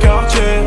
quartier. 0.00 0.62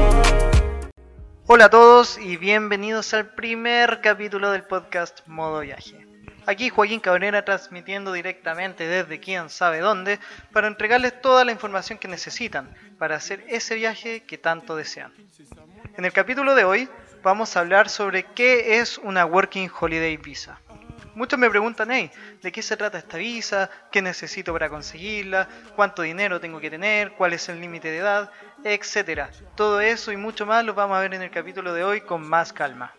Hola 1.47 1.65
a 1.65 1.69
todos 1.69 2.17
y 2.17 2.37
bienvenidos 2.37 3.13
al 3.13 3.33
primer 3.33 4.01
capítulo 4.01 4.51
del 4.51 4.63
podcast 4.63 5.21
Modo 5.27 5.61
Viaje. 5.61 6.07
Aquí 6.45 6.69
Joaquín 6.69 6.99
Cabrera 6.99 7.45
transmitiendo 7.45 8.11
directamente 8.11 8.85
desde 8.85 9.19
quién 9.19 9.49
sabe 9.49 9.79
dónde 9.79 10.19
para 10.51 10.67
entregarles 10.67 11.21
toda 11.21 11.45
la 11.45 11.51
información 11.51 11.97
que 11.97 12.07
necesitan 12.07 12.73
para 12.99 13.15
hacer 13.15 13.45
ese 13.47 13.75
viaje 13.75 14.23
que 14.23 14.37
tanto 14.37 14.75
desean. 14.75 15.13
En 15.97 16.05
el 16.05 16.11
capítulo 16.11 16.53
de 16.53 16.65
hoy 16.65 16.89
vamos 17.23 17.55
a 17.55 17.61
hablar 17.61 17.89
sobre 17.89 18.23
qué 18.23 18.79
es 18.79 18.97
una 18.97 19.25
Working 19.25 19.71
Holiday 19.79 20.17
Visa. 20.17 20.59
Muchos 21.15 21.39
me 21.39 21.49
preguntan, 21.49 21.89
hey, 21.89 22.11
¿de 22.41 22.51
qué 22.51 22.61
se 22.61 22.75
trata 22.75 22.97
esta 22.97 23.17
visa? 23.17 23.69
¿Qué 23.91 24.01
necesito 24.01 24.51
para 24.51 24.69
conseguirla? 24.69 25.47
¿Cuánto 25.75 26.01
dinero 26.01 26.41
tengo 26.41 26.59
que 26.59 26.69
tener? 26.69 27.13
¿Cuál 27.13 27.33
es 27.33 27.47
el 27.47 27.61
límite 27.61 27.89
de 27.89 27.99
edad? 27.99 28.31
Etcétera. 28.63 29.29
Todo 29.55 29.79
eso 29.79 30.11
y 30.11 30.17
mucho 30.17 30.45
más 30.45 30.65
lo 30.65 30.73
vamos 30.73 30.97
a 30.97 31.01
ver 31.01 31.13
en 31.13 31.21
el 31.21 31.31
capítulo 31.31 31.73
de 31.73 31.83
hoy 31.83 32.01
con 32.01 32.27
más 32.27 32.51
calma. 32.51 32.93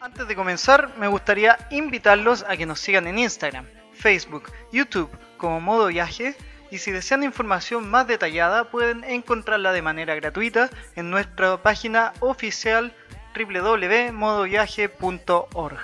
Antes 0.00 0.26
de 0.26 0.34
comenzar, 0.34 0.96
me 0.98 1.06
gustaría 1.06 1.56
invitarlos 1.70 2.44
a 2.48 2.56
que 2.56 2.66
nos 2.66 2.80
sigan 2.80 3.06
en 3.06 3.20
Instagram, 3.20 3.66
Facebook, 3.92 4.50
YouTube 4.72 5.10
como 5.36 5.60
Modo 5.60 5.86
Viaje 5.86 6.34
y 6.72 6.78
si 6.78 6.90
desean 6.90 7.22
información 7.22 7.88
más 7.90 8.06
detallada 8.06 8.70
pueden 8.70 9.04
encontrarla 9.04 9.72
de 9.72 9.82
manera 9.82 10.14
gratuita 10.14 10.70
en 10.96 11.10
nuestra 11.10 11.58
página 11.58 12.14
oficial 12.20 12.94
www.modoviaje.org. 13.36 15.78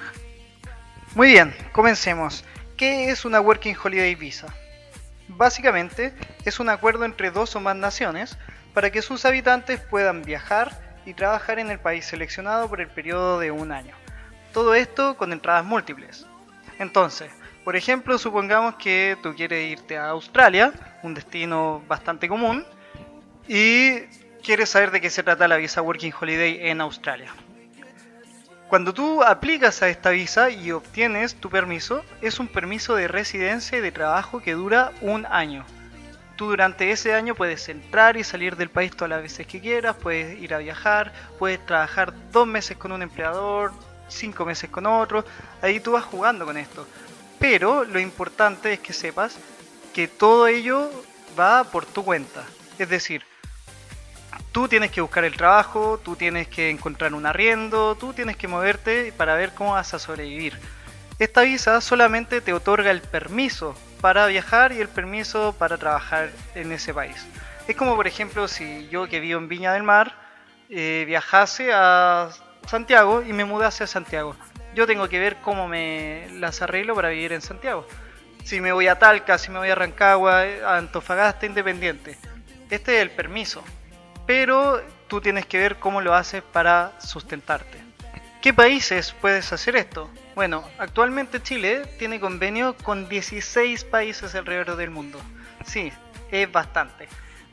Muy 1.14 1.28
bien, 1.28 1.54
comencemos. 1.72 2.42
¿Qué 2.78 3.10
es 3.10 3.26
una 3.26 3.38
Working 3.38 3.76
Holiday 3.84 4.14
Visa? 4.14 4.46
Básicamente 5.28 6.14
es 6.46 6.58
un 6.58 6.70
acuerdo 6.70 7.04
entre 7.04 7.30
dos 7.30 7.54
o 7.54 7.60
más 7.60 7.76
naciones 7.76 8.38
para 8.72 8.90
que 8.90 9.02
sus 9.02 9.26
habitantes 9.26 9.80
puedan 9.80 10.22
viajar 10.22 10.80
y 11.04 11.12
trabajar 11.12 11.58
en 11.58 11.70
el 11.70 11.78
país 11.78 12.06
seleccionado 12.06 12.66
por 12.66 12.80
el 12.80 12.88
periodo 12.88 13.38
de 13.38 13.50
un 13.50 13.72
año. 13.72 13.94
Todo 14.54 14.74
esto 14.74 15.18
con 15.18 15.34
entradas 15.34 15.66
múltiples. 15.66 16.24
Entonces, 16.78 17.30
por 17.68 17.76
ejemplo, 17.76 18.16
supongamos 18.16 18.76
que 18.76 19.18
tú 19.22 19.34
quieres 19.34 19.70
irte 19.70 19.98
a 19.98 20.08
Australia, 20.08 20.72
un 21.02 21.12
destino 21.12 21.82
bastante 21.86 22.26
común, 22.26 22.64
y 23.46 23.98
quieres 24.42 24.70
saber 24.70 24.90
de 24.90 25.02
qué 25.02 25.10
se 25.10 25.22
trata 25.22 25.46
la 25.46 25.58
visa 25.58 25.82
Working 25.82 26.14
Holiday 26.18 26.70
en 26.70 26.80
Australia. 26.80 27.30
Cuando 28.68 28.94
tú 28.94 29.22
aplicas 29.22 29.82
a 29.82 29.90
esta 29.90 30.08
visa 30.08 30.48
y 30.48 30.72
obtienes 30.72 31.34
tu 31.34 31.50
permiso, 31.50 32.02
es 32.22 32.40
un 32.40 32.48
permiso 32.48 32.94
de 32.94 33.06
residencia 33.06 33.76
y 33.76 33.82
de 33.82 33.92
trabajo 33.92 34.40
que 34.40 34.54
dura 34.54 34.92
un 35.02 35.26
año. 35.26 35.66
Tú 36.36 36.46
durante 36.46 36.90
ese 36.90 37.12
año 37.12 37.34
puedes 37.34 37.68
entrar 37.68 38.16
y 38.16 38.24
salir 38.24 38.56
del 38.56 38.70
país 38.70 38.92
todas 38.92 39.10
las 39.10 39.20
veces 39.20 39.46
que 39.46 39.60
quieras, 39.60 39.94
puedes 39.94 40.40
ir 40.40 40.54
a 40.54 40.58
viajar, 40.58 41.12
puedes 41.38 41.62
trabajar 41.66 42.14
dos 42.32 42.46
meses 42.46 42.78
con 42.78 42.92
un 42.92 43.02
empleador, 43.02 43.74
cinco 44.08 44.46
meses 44.46 44.70
con 44.70 44.86
otro, 44.86 45.22
ahí 45.60 45.80
tú 45.80 45.92
vas 45.92 46.04
jugando 46.04 46.46
con 46.46 46.56
esto. 46.56 46.86
Pero 47.38 47.84
lo 47.84 48.00
importante 48.00 48.72
es 48.72 48.80
que 48.80 48.92
sepas 48.92 49.36
que 49.94 50.08
todo 50.08 50.46
ello 50.46 50.90
va 51.38 51.64
por 51.64 51.86
tu 51.86 52.04
cuenta. 52.04 52.44
Es 52.78 52.88
decir, 52.88 53.22
tú 54.52 54.68
tienes 54.68 54.90
que 54.90 55.00
buscar 55.00 55.24
el 55.24 55.36
trabajo, 55.36 56.00
tú 56.04 56.16
tienes 56.16 56.48
que 56.48 56.70
encontrar 56.70 57.14
un 57.14 57.26
arriendo, 57.26 57.94
tú 57.96 58.12
tienes 58.12 58.36
que 58.36 58.48
moverte 58.48 59.12
para 59.16 59.34
ver 59.34 59.52
cómo 59.54 59.72
vas 59.72 59.94
a 59.94 59.98
sobrevivir. 59.98 60.58
Esta 61.18 61.42
visa 61.42 61.80
solamente 61.80 62.40
te 62.40 62.52
otorga 62.52 62.90
el 62.90 63.00
permiso 63.00 63.74
para 64.00 64.26
viajar 64.26 64.72
y 64.72 64.80
el 64.80 64.88
permiso 64.88 65.54
para 65.58 65.76
trabajar 65.76 66.30
en 66.54 66.70
ese 66.72 66.94
país. 66.94 67.26
Es 67.66 67.76
como 67.76 67.96
por 67.96 68.06
ejemplo 68.06 68.46
si 68.48 68.88
yo 68.88 69.08
que 69.08 69.20
vivo 69.20 69.40
en 69.40 69.48
Viña 69.48 69.72
del 69.72 69.82
Mar 69.82 70.14
eh, 70.70 71.04
viajase 71.06 71.70
a 71.72 72.30
Santiago 72.66 73.22
y 73.22 73.32
me 73.32 73.44
mudase 73.44 73.84
a 73.84 73.86
Santiago. 73.86 74.36
Yo 74.74 74.86
tengo 74.86 75.08
que 75.08 75.18
ver 75.18 75.36
cómo 75.36 75.68
me 75.68 76.28
las 76.32 76.62
arreglo 76.62 76.94
para 76.94 77.08
vivir 77.08 77.32
en 77.32 77.40
Santiago. 77.40 77.86
Si 78.44 78.60
me 78.60 78.72
voy 78.72 78.86
a 78.88 78.98
Talca, 78.98 79.38
si 79.38 79.50
me 79.50 79.58
voy 79.58 79.70
a 79.70 79.74
Rancagua, 79.74 80.42
a 80.64 80.76
Antofagasta, 80.76 81.46
Independiente. 81.46 82.16
Este 82.70 82.96
es 82.96 83.02
el 83.02 83.10
permiso. 83.10 83.62
Pero 84.26 84.82
tú 85.08 85.20
tienes 85.20 85.46
que 85.46 85.58
ver 85.58 85.76
cómo 85.76 86.00
lo 86.00 86.14
haces 86.14 86.42
para 86.42 86.92
sustentarte. 87.00 87.78
¿Qué 88.40 88.54
países 88.54 89.14
puedes 89.20 89.52
hacer 89.52 89.74
esto? 89.74 90.08
Bueno, 90.34 90.62
actualmente 90.78 91.42
Chile 91.42 91.82
tiene 91.98 92.20
convenio 92.20 92.76
con 92.76 93.08
16 93.08 93.84
países 93.84 94.34
alrededor 94.34 94.76
del 94.76 94.90
mundo. 94.90 95.20
Sí, 95.64 95.92
es 96.30 96.50
bastante. 96.52 97.08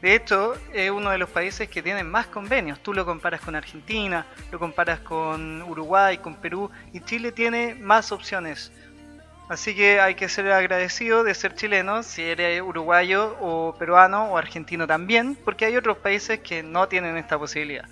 De 0.05 0.13
hecho, 0.13 0.53
es 0.71 0.91
uno 0.91 1.09
de 1.09 1.17
los 1.17 1.31
países 1.31 1.67
que 1.67 1.81
tienen 1.81 2.07
más 2.07 2.27
convenios. 2.27 2.79
Tú 2.79 2.93
lo 2.93 3.07
comparas 3.07 3.41
con 3.41 3.55
Argentina, 3.55 4.27
lo 4.51 4.59
comparas 4.59 4.99
con 4.99 5.63
Uruguay, 5.63 6.19
con 6.19 6.35
Perú, 6.35 6.69
y 6.93 6.99
Chile 6.99 7.31
tiene 7.31 7.73
más 7.73 8.11
opciones. 8.11 8.71
Así 9.49 9.75
que 9.75 9.99
hay 9.99 10.13
que 10.13 10.29
ser 10.29 10.51
agradecido 10.51 11.23
de 11.23 11.33
ser 11.33 11.55
chileno, 11.55 12.03
si 12.03 12.21
eres 12.21 12.61
uruguayo 12.61 13.35
o 13.41 13.73
peruano 13.79 14.25
o 14.25 14.37
argentino 14.37 14.85
también, 14.85 15.35
porque 15.43 15.65
hay 15.65 15.75
otros 15.75 15.97
países 15.97 16.39
que 16.41 16.61
no 16.61 16.87
tienen 16.87 17.17
esta 17.17 17.39
posibilidad. 17.39 17.85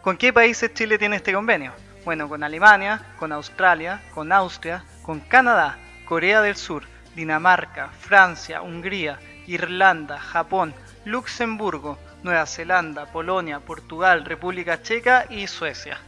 ¿Con 0.00 0.16
qué 0.16 0.32
países 0.32 0.72
Chile 0.72 0.96
tiene 0.96 1.16
este 1.16 1.34
convenio? 1.34 1.74
Bueno, 2.06 2.26
con 2.26 2.42
Alemania, 2.42 3.02
con 3.18 3.32
Australia, 3.32 4.00
con 4.14 4.32
Austria, 4.32 4.82
con 5.02 5.20
Canadá, 5.20 5.76
Corea 6.06 6.40
del 6.40 6.56
Sur, 6.56 6.84
Dinamarca, 7.14 7.90
Francia, 8.00 8.62
Hungría, 8.62 9.18
Irlanda, 9.46 10.18
Japón, 10.18 10.74
Luxemburgo, 11.04 11.98
Nueva 12.22 12.46
Zelanda, 12.46 13.06
Polonia, 13.06 13.60
Portugal, 13.60 14.24
República 14.24 14.82
Checa 14.82 15.26
y 15.28 15.46
Suecia. 15.46 15.98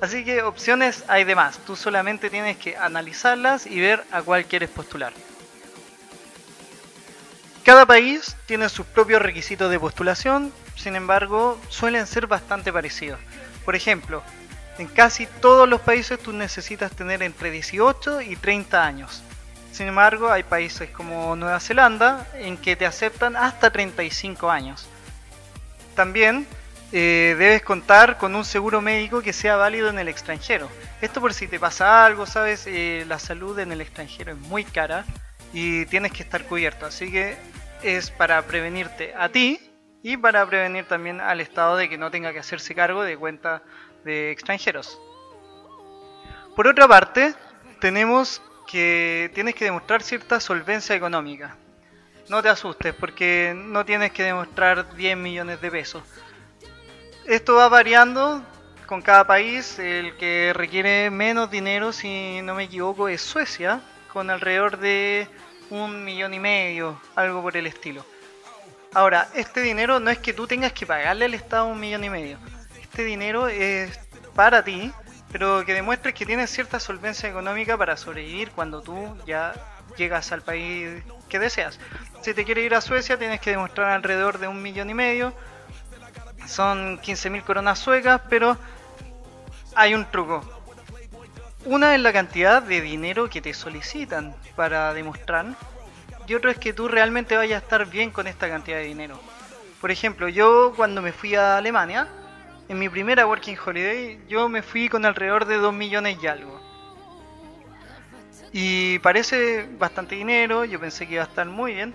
Así 0.00 0.24
que 0.24 0.42
opciones 0.42 1.04
hay 1.08 1.24
de 1.24 1.34
más, 1.34 1.58
tú 1.58 1.76
solamente 1.76 2.30
tienes 2.30 2.56
que 2.56 2.76
analizarlas 2.76 3.66
y 3.66 3.80
ver 3.80 4.02
a 4.10 4.22
cuál 4.22 4.46
quieres 4.46 4.70
postular. 4.70 5.12
Cada 7.64 7.84
país 7.84 8.36
tiene 8.46 8.68
sus 8.70 8.86
propios 8.86 9.20
requisitos 9.20 9.70
de 9.70 9.78
postulación, 9.78 10.52
sin 10.74 10.96
embargo 10.96 11.60
suelen 11.68 12.06
ser 12.06 12.26
bastante 12.26 12.72
parecidos. 12.72 13.20
Por 13.64 13.76
ejemplo, 13.76 14.22
en 14.78 14.88
casi 14.88 15.26
todos 15.26 15.68
los 15.68 15.82
países 15.82 16.18
tú 16.18 16.32
necesitas 16.32 16.90
tener 16.92 17.22
entre 17.22 17.50
18 17.50 18.22
y 18.22 18.36
30 18.36 18.82
años. 18.82 19.22
Sin 19.72 19.88
embargo, 19.88 20.30
hay 20.30 20.42
países 20.42 20.90
como 20.90 21.36
Nueva 21.36 21.60
Zelanda 21.60 22.26
en 22.34 22.56
que 22.56 22.76
te 22.76 22.86
aceptan 22.86 23.36
hasta 23.36 23.70
35 23.70 24.50
años. 24.50 24.86
También 25.94 26.46
eh, 26.92 27.36
debes 27.38 27.62
contar 27.62 28.18
con 28.18 28.34
un 28.34 28.44
seguro 28.44 28.80
médico 28.80 29.22
que 29.22 29.32
sea 29.32 29.56
válido 29.56 29.88
en 29.88 29.98
el 29.98 30.08
extranjero. 30.08 30.68
Esto 31.00 31.20
por 31.20 31.32
si 31.32 31.46
te 31.46 31.60
pasa 31.60 32.04
algo, 32.04 32.26
sabes, 32.26 32.66
eh, 32.66 33.04
la 33.06 33.18
salud 33.18 33.58
en 33.58 33.70
el 33.70 33.80
extranjero 33.80 34.32
es 34.32 34.38
muy 34.38 34.64
cara 34.64 35.04
y 35.52 35.86
tienes 35.86 36.12
que 36.12 36.22
estar 36.22 36.44
cubierto. 36.44 36.86
Así 36.86 37.10
que 37.10 37.36
es 37.82 38.10
para 38.10 38.42
prevenirte 38.42 39.14
a 39.16 39.28
ti 39.28 39.60
y 40.02 40.16
para 40.16 40.44
prevenir 40.46 40.84
también 40.86 41.20
al 41.20 41.40
Estado 41.40 41.76
de 41.76 41.88
que 41.88 41.96
no 41.96 42.10
tenga 42.10 42.32
que 42.32 42.40
hacerse 42.40 42.74
cargo 42.74 43.02
de 43.02 43.16
cuentas 43.16 43.62
de 44.04 44.32
extranjeros. 44.32 44.98
Por 46.56 46.66
otra 46.66 46.88
parte, 46.88 47.34
tenemos 47.80 48.42
que 48.70 49.30
tienes 49.34 49.54
que 49.54 49.64
demostrar 49.64 50.02
cierta 50.02 50.38
solvencia 50.38 50.94
económica. 50.94 51.56
No 52.28 52.42
te 52.42 52.48
asustes 52.48 52.94
porque 52.94 53.52
no 53.56 53.84
tienes 53.84 54.12
que 54.12 54.22
demostrar 54.22 54.94
10 54.94 55.16
millones 55.16 55.60
de 55.60 55.70
pesos. 55.70 56.02
Esto 57.26 57.56
va 57.56 57.68
variando 57.68 58.42
con 58.86 59.02
cada 59.02 59.26
país. 59.26 59.78
El 59.80 60.16
que 60.16 60.52
requiere 60.54 61.10
menos 61.10 61.50
dinero, 61.50 61.92
si 61.92 62.40
no 62.42 62.54
me 62.54 62.64
equivoco, 62.64 63.08
es 63.08 63.20
Suecia, 63.20 63.80
con 64.12 64.30
alrededor 64.30 64.78
de 64.78 65.26
un 65.70 66.04
millón 66.04 66.34
y 66.34 66.38
medio, 66.38 67.00
algo 67.16 67.42
por 67.42 67.56
el 67.56 67.66
estilo. 67.66 68.04
Ahora, 68.94 69.28
este 69.34 69.62
dinero 69.62 69.98
no 69.98 70.10
es 70.10 70.18
que 70.18 70.32
tú 70.32 70.46
tengas 70.46 70.72
que 70.72 70.86
pagarle 70.86 71.24
al 71.24 71.34
Estado 71.34 71.66
un 71.66 71.80
millón 71.80 72.04
y 72.04 72.10
medio. 72.10 72.38
Este 72.80 73.04
dinero 73.04 73.48
es 73.48 73.98
para 74.34 74.62
ti 74.62 74.92
pero 75.30 75.64
que 75.64 75.74
demuestres 75.74 76.14
que 76.14 76.26
tienes 76.26 76.50
cierta 76.50 76.80
solvencia 76.80 77.28
económica 77.28 77.76
para 77.76 77.96
sobrevivir 77.96 78.50
cuando 78.50 78.82
tú 78.82 79.16
ya 79.26 79.52
llegas 79.96 80.32
al 80.32 80.42
país 80.42 81.02
que 81.28 81.38
deseas. 81.38 81.78
Si 82.22 82.34
te 82.34 82.44
quieres 82.44 82.64
ir 82.66 82.74
a 82.74 82.80
Suecia 82.80 83.18
tienes 83.18 83.40
que 83.40 83.50
demostrar 83.50 83.90
alrededor 83.90 84.38
de 84.38 84.48
un 84.48 84.60
millón 84.60 84.90
y 84.90 84.94
medio, 84.94 85.32
son 86.46 86.98
15.000 87.00 87.44
coronas 87.44 87.78
suecas, 87.78 88.20
pero 88.28 88.56
hay 89.74 89.94
un 89.94 90.04
truco. 90.10 90.44
Una 91.64 91.94
es 91.94 92.00
la 92.00 92.12
cantidad 92.12 92.62
de 92.62 92.80
dinero 92.80 93.28
que 93.28 93.40
te 93.40 93.54
solicitan 93.54 94.34
para 94.56 94.92
demostrar 94.94 95.46
y 96.26 96.34
otro 96.34 96.50
es 96.50 96.58
que 96.58 96.72
tú 96.72 96.86
realmente 96.86 97.36
vayas 97.36 97.60
a 97.60 97.64
estar 97.64 97.86
bien 97.86 98.10
con 98.10 98.26
esta 98.26 98.48
cantidad 98.48 98.78
de 98.78 98.84
dinero. 98.84 99.20
Por 99.80 99.90
ejemplo, 99.90 100.28
yo 100.28 100.72
cuando 100.76 101.02
me 101.02 101.12
fui 101.12 101.34
a 101.34 101.56
Alemania, 101.56 102.06
en 102.70 102.78
mi 102.78 102.88
primera 102.88 103.26
Working 103.26 103.56
Holiday, 103.66 104.20
yo 104.28 104.48
me 104.48 104.62
fui 104.62 104.88
con 104.88 105.04
alrededor 105.04 105.44
de 105.44 105.56
2 105.56 105.74
millones 105.74 106.18
y 106.22 106.28
algo. 106.28 106.60
Y 108.52 109.00
parece 109.00 109.66
bastante 109.76 110.14
dinero, 110.14 110.64
yo 110.64 110.78
pensé 110.78 111.04
que 111.08 111.14
iba 111.14 111.24
a 111.24 111.26
estar 111.26 111.48
muy 111.48 111.74
bien. 111.74 111.92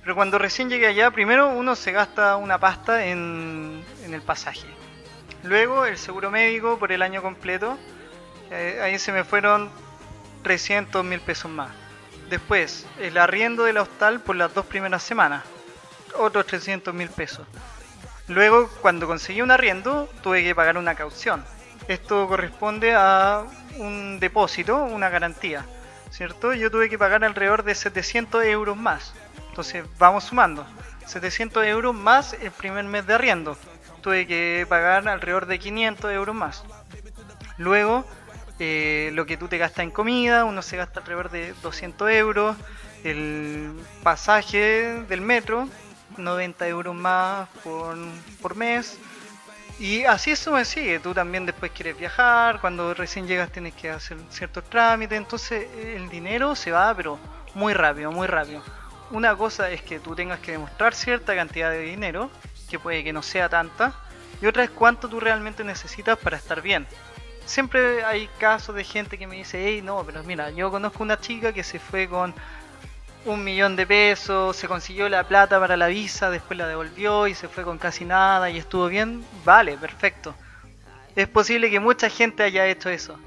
Pero 0.00 0.14
cuando 0.14 0.38
recién 0.38 0.70
llegué 0.70 0.86
allá, 0.86 1.10
primero 1.10 1.50
uno 1.50 1.76
se 1.76 1.92
gasta 1.92 2.36
una 2.36 2.58
pasta 2.58 3.04
en, 3.04 3.84
el 4.10 4.22
pasaje. 4.22 4.66
Luego 5.42 5.84
el 5.84 5.98
seguro 5.98 6.30
médico 6.30 6.78
por 6.78 6.92
el 6.92 7.02
año 7.02 7.20
completo. 7.20 7.76
Eh, 8.50 8.80
ahí 8.82 8.98
se 8.98 9.12
me 9.12 9.22
fueron 9.22 9.68
300 10.44 11.04
mil 11.04 11.20
pesos 11.20 11.50
más. 11.50 11.72
Después, 12.30 12.86
el 12.98 13.18
arriendo 13.18 13.64
del 13.64 13.76
hostal 13.76 14.20
por 14.20 14.36
las 14.36 14.54
dos 14.54 14.64
primeras 14.64 15.02
semanas. 15.02 15.44
Otros 16.14 16.46
300 16.46 16.94
mil 16.94 17.10
pesos. 17.10 17.46
Luego, 18.28 18.68
cuando 18.80 19.06
conseguí 19.06 19.42
un 19.42 19.50
arriendo, 19.50 20.08
tuve 20.22 20.42
que 20.42 20.54
pagar 20.54 20.78
una 20.78 20.94
caución. 20.94 21.44
Esto 21.88 22.26
corresponde 22.26 22.94
a 22.94 23.44
un 23.78 24.18
depósito, 24.18 24.82
una 24.82 25.08
garantía. 25.08 25.64
¿cierto? 26.10 26.54
Yo 26.54 26.70
tuve 26.70 26.88
que 26.88 26.98
pagar 26.98 27.24
alrededor 27.24 27.62
de 27.62 27.74
700 27.74 28.44
euros 28.44 28.76
más. 28.76 29.12
Entonces 29.50 29.84
vamos 29.98 30.24
sumando. 30.24 30.66
700 31.06 31.64
euros 31.66 31.94
más 31.94 32.34
el 32.34 32.50
primer 32.50 32.84
mes 32.84 33.06
de 33.06 33.14
arriendo. 33.14 33.56
Tuve 34.00 34.26
que 34.26 34.66
pagar 34.68 35.08
alrededor 35.08 35.46
de 35.46 35.58
500 35.58 36.12
euros 36.12 36.34
más. 36.34 36.64
Luego, 37.58 38.06
eh, 38.58 39.10
lo 39.12 39.26
que 39.26 39.36
tú 39.36 39.48
te 39.48 39.58
gastas 39.58 39.84
en 39.84 39.90
comida, 39.90 40.44
uno 40.44 40.62
se 40.62 40.76
gasta 40.76 41.00
alrededor 41.00 41.30
de 41.30 41.54
200 41.62 42.10
euros. 42.10 42.56
El 43.04 43.72
pasaje 44.02 45.04
del 45.08 45.20
metro, 45.20 45.68
90 46.18 46.68
euros 46.68 46.94
más 46.94 47.48
por, 47.62 47.96
por 48.40 48.56
mes. 48.56 48.98
Y 49.78 50.04
así 50.04 50.30
eso 50.30 50.52
me 50.52 50.64
sigue, 50.64 51.00
tú 51.00 51.12
también 51.12 51.44
después 51.44 51.70
quieres 51.70 51.98
viajar, 51.98 52.60
cuando 52.62 52.94
recién 52.94 53.26
llegas 53.26 53.52
tienes 53.52 53.74
que 53.74 53.90
hacer 53.90 54.16
ciertos 54.30 54.64
trámites, 54.64 55.18
entonces 55.18 55.68
el 55.76 56.08
dinero 56.08 56.54
se 56.54 56.70
va, 56.70 56.94
pero 56.94 57.18
muy 57.54 57.74
rápido, 57.74 58.10
muy 58.10 58.26
rápido. 58.26 58.62
Una 59.10 59.36
cosa 59.36 59.70
es 59.70 59.82
que 59.82 60.00
tú 60.00 60.14
tengas 60.14 60.40
que 60.40 60.52
demostrar 60.52 60.94
cierta 60.94 61.36
cantidad 61.36 61.70
de 61.70 61.80
dinero, 61.80 62.30
que 62.70 62.78
puede 62.78 63.04
que 63.04 63.12
no 63.12 63.22
sea 63.22 63.50
tanta, 63.50 63.92
y 64.40 64.46
otra 64.46 64.64
es 64.64 64.70
cuánto 64.70 65.08
tú 65.08 65.20
realmente 65.20 65.62
necesitas 65.62 66.18
para 66.18 66.38
estar 66.38 66.62
bien. 66.62 66.86
Siempre 67.44 68.02
hay 68.02 68.28
casos 68.38 68.74
de 68.74 68.82
gente 68.82 69.18
que 69.18 69.26
me 69.26 69.36
dice, 69.36 69.62
hey, 69.62 69.82
no, 69.82 70.02
pero 70.04 70.24
mira, 70.24 70.50
yo 70.50 70.70
conozco 70.70 71.02
una 71.02 71.20
chica 71.20 71.52
que 71.52 71.62
se 71.62 71.78
fue 71.78 72.08
con 72.08 72.34
un 73.26 73.42
millón 73.42 73.76
de 73.76 73.86
pesos, 73.86 74.56
se 74.56 74.68
consiguió 74.68 75.08
la 75.08 75.24
plata 75.24 75.58
para 75.58 75.76
la 75.76 75.88
visa, 75.88 76.30
después 76.30 76.56
la 76.56 76.68
devolvió 76.68 77.26
y 77.26 77.34
se 77.34 77.48
fue 77.48 77.64
con 77.64 77.76
casi 77.76 78.04
nada 78.04 78.50
y 78.50 78.58
estuvo 78.58 78.86
bien, 78.86 79.24
vale, 79.44 79.76
perfecto. 79.76 80.34
Es 81.16 81.28
posible 81.28 81.70
que 81.70 81.80
mucha 81.80 82.08
gente 82.08 82.44
haya 82.44 82.66
hecho 82.66 82.88
eso, 82.88 83.18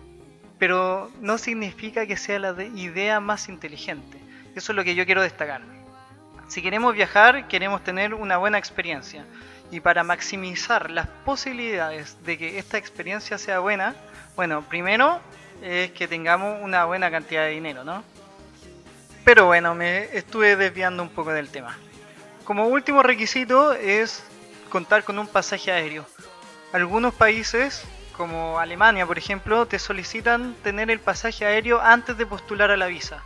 pero 0.57 1.11
no 1.21 1.37
significa 1.37 2.05
que 2.07 2.17
sea 2.17 2.39
la 2.39 2.63
idea 2.63 3.19
más 3.19 3.49
inteligente. 3.49 4.19
Eso 4.55 4.71
es 4.71 4.75
lo 4.75 4.83
que 4.83 4.95
yo 4.95 5.05
quiero 5.05 5.21
destacar. 5.21 5.61
Si 6.47 6.61
queremos 6.61 6.95
viajar, 6.95 7.47
queremos 7.47 7.83
tener 7.83 8.13
una 8.13 8.37
buena 8.37 8.57
experiencia. 8.57 9.25
Y 9.71 9.81
para 9.81 10.03
maximizar 10.03 10.89
las 10.89 11.07
posibilidades 11.25 12.17
de 12.23 12.37
que 12.37 12.57
esta 12.57 12.77
experiencia 12.77 13.37
sea 13.37 13.59
buena, 13.59 13.95
bueno, 14.35 14.63
primero 14.63 15.19
es 15.61 15.91
que 15.91 16.07
tengamos 16.07 16.57
una 16.63 16.85
buena 16.85 17.11
cantidad 17.11 17.43
de 17.43 17.51
dinero, 17.51 17.83
¿no? 17.83 18.03
Pero 19.23 19.45
bueno, 19.45 19.75
me 19.75 20.15
estuve 20.17 20.55
desviando 20.55 21.03
un 21.03 21.09
poco 21.09 21.31
del 21.31 21.49
tema. 21.49 21.77
Como 22.45 22.67
último 22.67 23.03
requisito 23.03 23.73
es 23.73 24.23
contar 24.69 25.03
con 25.03 25.19
un 25.19 25.27
pasaje 25.27 25.71
aéreo. 25.71 26.05
Algunos 26.73 27.13
países, 27.13 27.83
como 28.15 28.59
Alemania 28.59 29.05
por 29.05 29.17
ejemplo, 29.17 29.65
te 29.65 29.79
solicitan 29.79 30.55
tener 30.63 30.89
el 30.89 30.99
pasaje 30.99 31.45
aéreo 31.45 31.81
antes 31.81 32.17
de 32.17 32.25
postular 32.25 32.71
a 32.71 32.77
la 32.77 32.87
visa. 32.87 33.23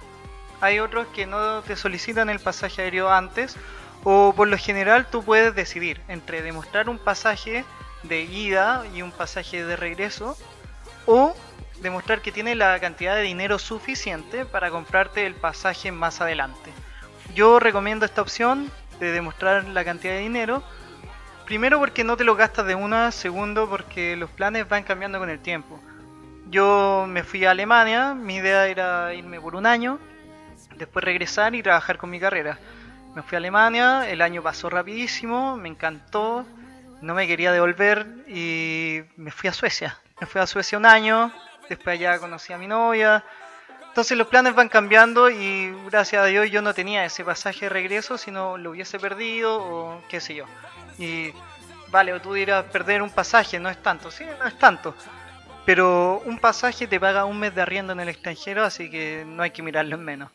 Hay 0.61 0.79
otros 0.79 1.07
que 1.07 1.25
no 1.25 1.61
te 1.61 1.75
solicitan 1.75 2.29
el 2.29 2.39
pasaje 2.39 2.81
aéreo 2.81 3.09
antes 3.09 3.55
o 4.03 4.33
por 4.35 4.47
lo 4.47 4.57
general 4.57 5.07
tú 5.09 5.23
puedes 5.23 5.55
decidir 5.55 6.01
entre 6.07 6.41
demostrar 6.41 6.89
un 6.89 6.97
pasaje 6.97 7.65
de 8.03 8.21
ida 8.21 8.83
y 8.93 9.01
un 9.01 9.11
pasaje 9.11 9.63
de 9.65 9.75
regreso 9.75 10.37
o 11.05 11.35
demostrar 11.83 12.21
que 12.21 12.31
tiene 12.31 12.55
la 12.55 12.79
cantidad 12.79 13.15
de 13.15 13.21
dinero 13.21 13.59
suficiente 13.59 14.45
para 14.45 14.71
comprarte 14.71 15.27
el 15.27 15.35
pasaje 15.35 15.91
más 15.91 16.21
adelante. 16.21 16.71
Yo 17.35 17.59
recomiendo 17.59 18.05
esta 18.05 18.21
opción 18.21 18.71
de 18.99 19.11
demostrar 19.11 19.65
la 19.65 19.83
cantidad 19.83 20.13
de 20.13 20.19
dinero. 20.19 20.63
Primero 21.45 21.77
porque 21.77 22.03
no 22.03 22.15
te 22.15 22.23
lo 22.23 22.35
gastas 22.35 22.65
de 22.65 22.75
una, 22.75 23.11
segundo 23.11 23.69
porque 23.69 24.15
los 24.15 24.29
planes 24.29 24.67
van 24.67 24.83
cambiando 24.83 25.19
con 25.19 25.29
el 25.29 25.39
tiempo. 25.39 25.79
Yo 26.49 27.05
me 27.07 27.23
fui 27.23 27.43
a 27.45 27.51
Alemania, 27.51 28.13
mi 28.13 28.35
idea 28.35 28.67
era 28.67 29.13
irme 29.13 29.41
por 29.41 29.55
un 29.55 29.65
año, 29.65 29.99
después 30.75 31.03
regresar 31.03 31.53
y 31.53 31.63
trabajar 31.63 31.97
con 31.97 32.09
mi 32.09 32.19
carrera. 32.19 32.59
Me 33.13 33.23
fui 33.23 33.35
a 33.35 33.39
Alemania, 33.39 34.09
el 34.09 34.21
año 34.21 34.41
pasó 34.41 34.69
rapidísimo, 34.69 35.57
me 35.57 35.69
encantó, 35.69 36.45
no 37.01 37.13
me 37.13 37.27
quería 37.27 37.51
devolver 37.51 38.07
y 38.27 39.01
me 39.17 39.31
fui 39.31 39.49
a 39.49 39.53
Suecia. 39.53 39.99
Me 40.21 40.27
fui 40.27 40.39
a 40.39 40.47
Suecia 40.47 40.77
un 40.77 40.85
año, 40.85 41.33
después 41.75 41.99
allá 41.99 42.19
conocí 42.19 42.53
a 42.53 42.57
mi 42.57 42.67
novia. 42.67 43.23
Entonces 43.87 44.17
los 44.17 44.27
planes 44.27 44.55
van 44.55 44.69
cambiando 44.69 45.29
y 45.29 45.71
gracias 45.85 46.23
a 46.23 46.25
Dios 46.25 46.49
yo 46.49 46.61
no 46.61 46.73
tenía 46.73 47.05
ese 47.05 47.23
pasaje 47.23 47.65
de 47.65 47.69
regreso, 47.69 48.17
sino 48.17 48.57
lo 48.57 48.71
hubiese 48.71 48.99
perdido 48.99 49.61
o 49.61 50.01
qué 50.09 50.19
sé 50.19 50.35
yo. 50.35 50.45
Y 50.97 51.31
vale, 51.89 52.11
o 52.13 52.19
tú 52.19 52.33
dirás, 52.33 52.65
perder 52.65 53.01
un 53.03 53.11
pasaje 53.11 53.59
no 53.59 53.69
es 53.69 53.81
tanto, 53.83 54.09
sí, 54.09 54.25
no 54.39 54.47
es 54.47 54.57
tanto. 54.57 54.95
Pero 55.65 56.21
un 56.25 56.39
pasaje 56.39 56.87
te 56.87 56.99
paga 56.99 57.25
un 57.25 57.39
mes 57.39 57.53
de 57.53 57.61
arriendo 57.61 57.93
en 57.93 57.99
el 57.99 58.09
extranjero, 58.09 58.63
así 58.63 58.89
que 58.89 59.23
no 59.27 59.43
hay 59.43 59.51
que 59.51 59.61
mirarlo 59.61 59.95
en 59.95 60.03
menos. 60.03 60.31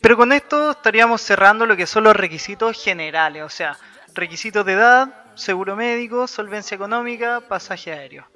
Pero 0.00 0.16
con 0.16 0.32
esto 0.32 0.72
estaríamos 0.72 1.22
cerrando 1.22 1.64
lo 1.64 1.76
que 1.76 1.86
son 1.86 2.04
los 2.04 2.14
requisitos 2.14 2.82
generales, 2.82 3.42
o 3.42 3.48
sea, 3.48 3.78
requisitos 4.12 4.66
de 4.66 4.72
edad, 4.74 5.23
seguro 5.34 5.76
médico, 5.76 6.26
solvencia 6.26 6.74
económica, 6.74 7.40
pasaje 7.48 7.92
aéreo. 7.92 8.26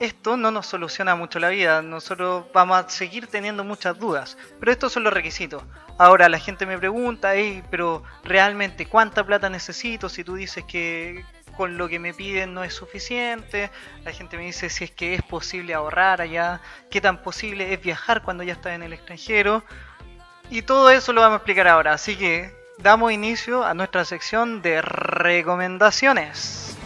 Esto 0.00 0.36
no 0.36 0.50
nos 0.50 0.66
soluciona 0.66 1.14
mucho 1.14 1.38
la 1.38 1.48
vida, 1.50 1.80
nosotros 1.80 2.46
vamos 2.52 2.76
a 2.76 2.88
seguir 2.88 3.28
teniendo 3.28 3.62
muchas 3.62 3.96
dudas, 3.98 4.36
pero 4.58 4.72
estos 4.72 4.92
son 4.92 5.04
los 5.04 5.12
requisitos. 5.12 5.62
Ahora 5.96 6.28
la 6.28 6.40
gente 6.40 6.66
me 6.66 6.76
pregunta, 6.76 7.34
pero 7.70 8.02
realmente 8.24 8.86
cuánta 8.86 9.24
plata 9.24 9.48
necesito 9.48 10.08
si 10.08 10.24
tú 10.24 10.34
dices 10.34 10.64
que 10.64 11.24
con 11.56 11.76
lo 11.78 11.88
que 11.88 11.98
me 11.98 12.14
piden 12.14 12.54
no 12.54 12.64
es 12.64 12.74
suficiente, 12.74 13.70
la 14.04 14.10
gente 14.10 14.36
me 14.36 14.44
dice 14.44 14.70
si 14.70 14.84
es 14.84 14.90
que 14.90 15.14
es 15.14 15.22
posible 15.22 15.74
ahorrar 15.74 16.20
allá, 16.20 16.60
qué 16.90 17.00
tan 17.00 17.22
posible 17.22 17.72
es 17.72 17.80
viajar 17.80 18.22
cuando 18.22 18.42
ya 18.42 18.54
estás 18.54 18.72
en 18.72 18.82
el 18.82 18.94
extranjero, 18.94 19.62
y 20.50 20.62
todo 20.62 20.90
eso 20.90 21.12
lo 21.12 21.20
vamos 21.20 21.34
a 21.34 21.38
explicar 21.38 21.68
ahora, 21.68 21.92
así 21.92 22.16
que 22.16 22.61
damos 22.82 23.12
inicio 23.12 23.64
a 23.64 23.74
nuestra 23.74 24.04
sección 24.04 24.60
de 24.60 24.82
recomendaciones. 24.82 26.76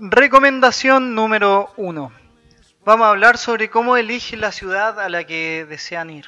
Recomendación 0.00 1.14
número 1.14 1.72
1. 1.76 2.12
Vamos 2.84 3.06
a 3.06 3.10
hablar 3.10 3.36
sobre 3.36 3.68
cómo 3.68 3.98
elige 3.98 4.38
la 4.38 4.52
ciudad 4.52 4.98
a 4.98 5.10
la 5.10 5.24
que 5.24 5.66
desean 5.68 6.08
ir. 6.08 6.24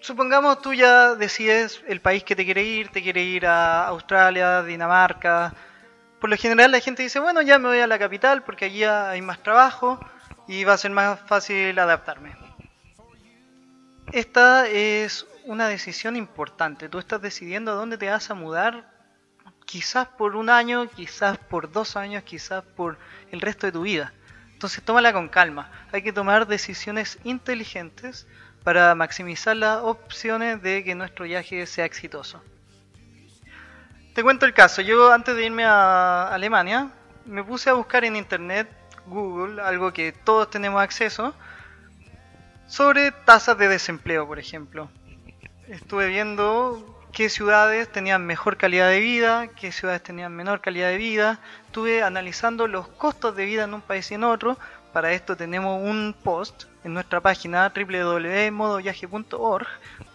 Supongamos 0.00 0.60
tú 0.62 0.74
ya 0.74 1.14
decides 1.14 1.82
el 1.86 2.00
país 2.00 2.24
que 2.24 2.34
te 2.34 2.44
quiere 2.44 2.64
ir, 2.64 2.88
te 2.88 3.02
quiere 3.02 3.22
ir 3.22 3.46
a 3.46 3.86
Australia, 3.86 4.62
Dinamarca, 4.62 5.52
por 6.26 6.30
lo 6.32 6.36
general 6.36 6.72
la 6.72 6.80
gente 6.80 7.04
dice, 7.04 7.20
bueno, 7.20 7.40
ya 7.40 7.60
me 7.60 7.68
voy 7.68 7.78
a 7.78 7.86
la 7.86 8.00
capital 8.00 8.42
porque 8.42 8.64
allí 8.64 8.82
hay 8.82 9.22
más 9.22 9.44
trabajo 9.44 10.00
y 10.48 10.64
va 10.64 10.72
a 10.72 10.76
ser 10.76 10.90
más 10.90 11.20
fácil 11.20 11.78
adaptarme. 11.78 12.34
Esta 14.10 14.66
es 14.66 15.24
una 15.44 15.68
decisión 15.68 16.16
importante. 16.16 16.88
Tú 16.88 16.98
estás 16.98 17.22
decidiendo 17.22 17.70
a 17.70 17.74
dónde 17.76 17.96
te 17.96 18.10
vas 18.10 18.28
a 18.28 18.34
mudar, 18.34 18.90
quizás 19.66 20.08
por 20.08 20.34
un 20.34 20.50
año, 20.50 20.90
quizás 20.90 21.38
por 21.38 21.70
dos 21.70 21.96
años, 21.96 22.24
quizás 22.24 22.64
por 22.64 22.98
el 23.30 23.40
resto 23.40 23.68
de 23.68 23.72
tu 23.72 23.82
vida. 23.82 24.12
Entonces 24.52 24.82
tómala 24.82 25.12
con 25.12 25.28
calma. 25.28 25.70
Hay 25.92 26.02
que 26.02 26.12
tomar 26.12 26.48
decisiones 26.48 27.20
inteligentes 27.22 28.26
para 28.64 28.96
maximizar 28.96 29.56
las 29.56 29.78
opciones 29.80 30.60
de 30.60 30.82
que 30.82 30.96
nuestro 30.96 31.24
viaje 31.24 31.66
sea 31.66 31.84
exitoso. 31.84 32.42
Te 34.16 34.22
cuento 34.22 34.46
el 34.46 34.54
caso. 34.54 34.80
Yo 34.80 35.12
antes 35.12 35.36
de 35.36 35.44
irme 35.44 35.66
a 35.66 36.28
Alemania 36.28 36.88
me 37.26 37.44
puse 37.44 37.68
a 37.68 37.74
buscar 37.74 38.02
en 38.02 38.16
internet, 38.16 38.66
Google, 39.04 39.60
algo 39.60 39.92
que 39.92 40.12
todos 40.12 40.48
tenemos 40.48 40.80
acceso, 40.80 41.34
sobre 42.66 43.12
tasas 43.12 43.58
de 43.58 43.68
desempleo, 43.68 44.26
por 44.26 44.38
ejemplo. 44.38 44.88
Estuve 45.68 46.08
viendo 46.08 46.98
qué 47.12 47.28
ciudades 47.28 47.92
tenían 47.92 48.24
mejor 48.24 48.56
calidad 48.56 48.88
de 48.88 49.00
vida, 49.00 49.48
qué 49.48 49.70
ciudades 49.70 50.02
tenían 50.02 50.34
menor 50.34 50.62
calidad 50.62 50.88
de 50.88 50.96
vida. 50.96 51.38
Estuve 51.66 52.02
analizando 52.02 52.68
los 52.68 52.88
costos 52.88 53.36
de 53.36 53.44
vida 53.44 53.64
en 53.64 53.74
un 53.74 53.82
país 53.82 54.10
y 54.10 54.14
en 54.14 54.24
otro. 54.24 54.56
Para 54.94 55.12
esto 55.12 55.36
tenemos 55.36 55.78
un 55.82 56.16
post 56.24 56.64
en 56.84 56.94
nuestra 56.94 57.20
página 57.20 57.70
www.modoviaje.org 57.76 59.66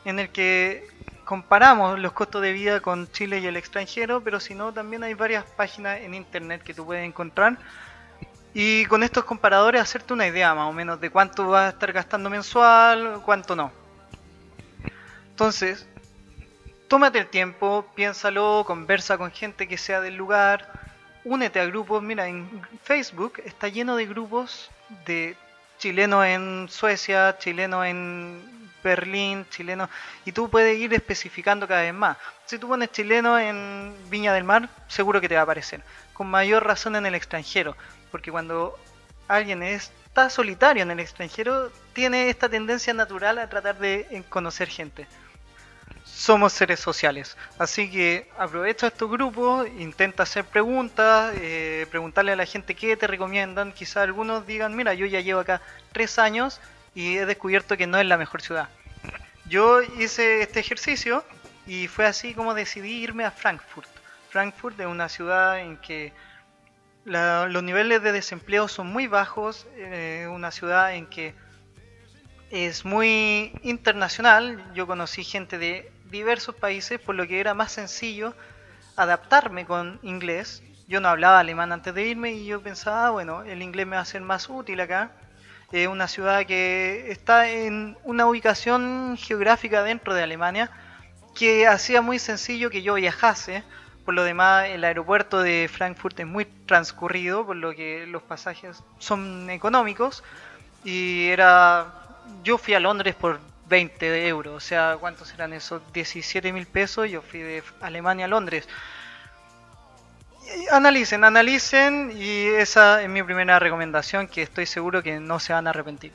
en 0.06 0.18
el 0.18 0.30
que 0.30 0.91
comparamos 1.32 1.98
los 1.98 2.12
costos 2.12 2.42
de 2.42 2.52
vida 2.52 2.82
con 2.82 3.10
Chile 3.10 3.40
y 3.40 3.48
el 3.48 3.56
extranjero, 3.56 4.20
pero 4.22 4.42
si 4.42 4.54
no, 4.54 4.74
también 4.74 5.02
hay 5.02 5.14
varias 5.14 5.46
páginas 5.46 6.02
en 6.02 6.14
internet 6.14 6.62
que 6.62 6.74
tú 6.74 6.86
puedes 6.86 7.08
encontrar. 7.08 7.58
Y 8.54 8.86
con 8.88 9.02
estos 9.02 9.24
comparadores 9.24 9.82
hacerte 9.82 10.12
una 10.12 10.28
idea 10.28 10.54
más 10.54 10.70
o 10.70 10.74
menos 10.74 11.00
de 11.00 11.10
cuánto 11.10 11.48
vas 11.48 11.68
a 11.68 11.70
estar 11.70 11.94
gastando 11.94 12.30
mensual, 12.30 13.22
cuánto 13.24 13.56
no. 13.56 13.72
Entonces, 15.30 15.88
tómate 16.90 17.20
el 17.20 17.28
tiempo, 17.28 17.86
piénsalo, 17.96 18.66
conversa 18.68 19.18
con 19.18 19.32
gente 19.32 19.70
que 19.70 19.78
sea 19.78 20.02
del 20.02 20.16
lugar, 20.16 20.70
únete 21.24 21.62
a 21.62 21.66
grupos. 21.66 22.04
Mira, 22.04 22.28
en 22.28 22.62
Facebook 22.84 23.42
está 23.46 23.70
lleno 23.70 23.96
de 23.96 24.06
grupos 24.06 24.70
de 25.06 25.38
chilenos 25.78 26.26
en 26.26 26.68
Suecia, 26.68 27.38
chilenos 27.38 27.86
en 27.86 28.61
Berlín, 28.84 29.46
chileno, 29.50 29.90
y 30.26 30.32
tú 30.32 30.50
puedes 30.50 30.78
ir 30.78 30.94
especificando 30.94 31.68
cada 31.68 31.82
vez 31.82 31.94
más. 31.94 32.18
Si 32.46 32.58
tú 32.58 32.68
pones 32.68 32.92
chileno 32.92 33.38
en 33.40 33.94
Viña 34.10 34.34
del 34.34 34.44
Mar, 34.44 34.70
seguro 34.88 35.22
que 35.22 35.30
te 35.30 35.36
va 35.36 35.42
a 35.42 35.44
aparecer. 35.44 35.82
Con 36.14 36.28
mayor 36.28 36.66
razón 36.66 36.96
en 36.96 37.06
el 37.06 37.16
extranjero, 37.16 37.76
porque 38.12 38.32
cuando 38.32 38.78
alguien 39.28 39.64
está 39.64 40.30
solitario 40.30 40.84
en 40.84 40.92
el 40.92 41.00
extranjero, 41.00 41.72
tiene 41.94 42.30
esta 42.30 42.50
tendencia 42.50 42.94
natural 42.94 43.40
a 43.40 43.50
tratar 43.50 43.78
de 43.80 44.24
conocer 44.30 44.68
gente. 44.68 45.08
Somos 46.04 46.54
seres 46.54 46.80
sociales, 46.80 47.38
así 47.58 47.90
que 47.90 48.30
aprovecha 48.38 48.88
estos 48.88 49.10
grupos, 49.10 49.68
intenta 49.78 50.24
hacer 50.24 50.46
preguntas, 50.46 51.34
eh, 51.38 51.88
preguntarle 51.90 52.34
a 52.34 52.36
la 52.36 52.46
gente 52.46 52.76
qué 52.76 52.98
te 52.98 53.08
recomiendan. 53.08 53.72
Quizá 53.72 54.02
algunos 54.02 54.46
digan, 54.46 54.76
mira, 54.76 54.94
yo 54.94 55.06
ya 55.06 55.22
llevo 55.22 55.40
acá 55.40 55.62
tres 55.92 56.20
años 56.20 56.60
y 56.94 57.18
he 57.18 57.26
descubierto 57.26 57.78
que 57.78 57.88
no 57.88 57.98
es 57.98 58.06
la 58.06 58.18
mejor 58.18 58.42
ciudad. 58.42 58.70
Yo 59.46 59.82
hice 59.82 60.42
este 60.42 60.60
ejercicio 60.60 61.24
y 61.68 61.88
fue 61.88 62.06
así 62.06 62.34
como 62.34 62.54
decidí 62.54 63.04
irme 63.04 63.26
a 63.26 63.32
Frankfurt. 63.32 63.90
Frankfurt 64.30 64.80
es 64.80 64.88
una 64.88 65.10
ciudad 65.10 65.60
en 65.60 65.78
que 65.78 66.14
los 67.06 67.64
niveles 67.64 68.02
de 68.04 68.12
desempleo 68.12 68.68
son 68.68 68.88
muy 68.88 69.08
bajos, 69.08 69.68
eh, 69.76 70.28
una 70.32 70.52
ciudad 70.52 70.94
en 70.94 71.08
que 71.08 71.34
es 72.50 72.86
muy 72.86 73.54
internacional. 73.64 74.64
Yo 74.74 74.88
conocí 74.88 75.24
gente 75.24 75.58
de 75.58 75.92
diversos 76.10 76.56
países, 76.56 77.00
por 77.00 77.16
lo 77.16 77.28
que 77.28 77.40
era 77.40 77.54
más 77.54 77.72
sencillo 77.72 78.34
adaptarme 78.96 79.66
con 79.66 80.00
inglés. 80.04 80.64
Yo 80.88 81.00
no 81.00 81.08
hablaba 81.08 81.40
alemán 81.40 81.72
antes 81.72 81.94
de 81.94 82.08
irme 82.08 82.34
y 82.34 82.46
yo 82.46 82.62
pensaba, 82.62 83.08
ah, 83.08 83.10
bueno, 83.12 83.44
el 83.44 83.62
inglés 83.62 83.88
me 83.88 83.96
va 83.96 84.02
a 84.02 84.06
ser 84.06 84.22
más 84.22 84.50
útil 84.50 84.80
acá. 84.82 85.12
Es 85.72 85.88
una 85.88 86.08
ciudad 86.08 86.46
que 86.46 87.12
está 87.12 87.50
en 87.50 87.98
una 88.04 88.26
ubicación 88.28 89.18
geográfica 89.18 89.84
dentro 89.84 90.14
de 90.14 90.24
Alemania 90.24 90.70
que 91.34 91.66
hacía 91.66 92.02
muy 92.02 92.20
sencillo 92.20 92.70
que 92.70 92.82
yo 92.82 92.96
viajase. 92.96 93.64
Por 94.04 94.14
lo 94.14 94.24
demás, 94.24 94.68
el 94.68 94.84
aeropuerto 94.84 95.42
de 95.42 95.70
Frankfurt 95.72 96.20
es 96.20 96.28
muy 96.28 96.46
transcurrido, 96.66 97.46
por 97.46 97.56
lo 97.56 97.74
que 97.74 98.06
los 98.08 98.22
pasajes 98.22 98.84
son 99.00 99.50
económicos. 99.50 100.24
Y 100.84 101.28
era. 101.28 101.94
Yo 102.44 102.58
fui 102.58 102.74
a 102.74 102.80
Londres 102.80 103.16
por 103.16 103.40
20 103.70 104.28
euros, 104.28 104.54
o 104.56 104.60
sea, 104.60 104.98
¿cuántos 105.00 105.30
serán 105.30 105.54
esos? 105.54 105.82
17 105.94 106.52
mil 106.52 106.66
pesos. 106.66 107.10
Yo 107.10 107.22
fui 107.22 107.40
de 107.40 107.64
Alemania 107.80 108.26
a 108.26 108.28
Londres 108.28 108.68
analicen, 110.72 111.24
analicen 111.24 112.12
y 112.16 112.46
esa 112.48 113.02
es 113.02 113.10
mi 113.10 113.24
primera 113.24 113.60
recomendación 113.60 114.28
que 114.28 114.42
estoy 114.42 114.66
seguro 114.66 115.04
que 115.04 115.20
no 115.20 115.40
se 115.40 115.54
van 115.54 115.68
a 115.68 115.72
arrepentir. 115.72 116.12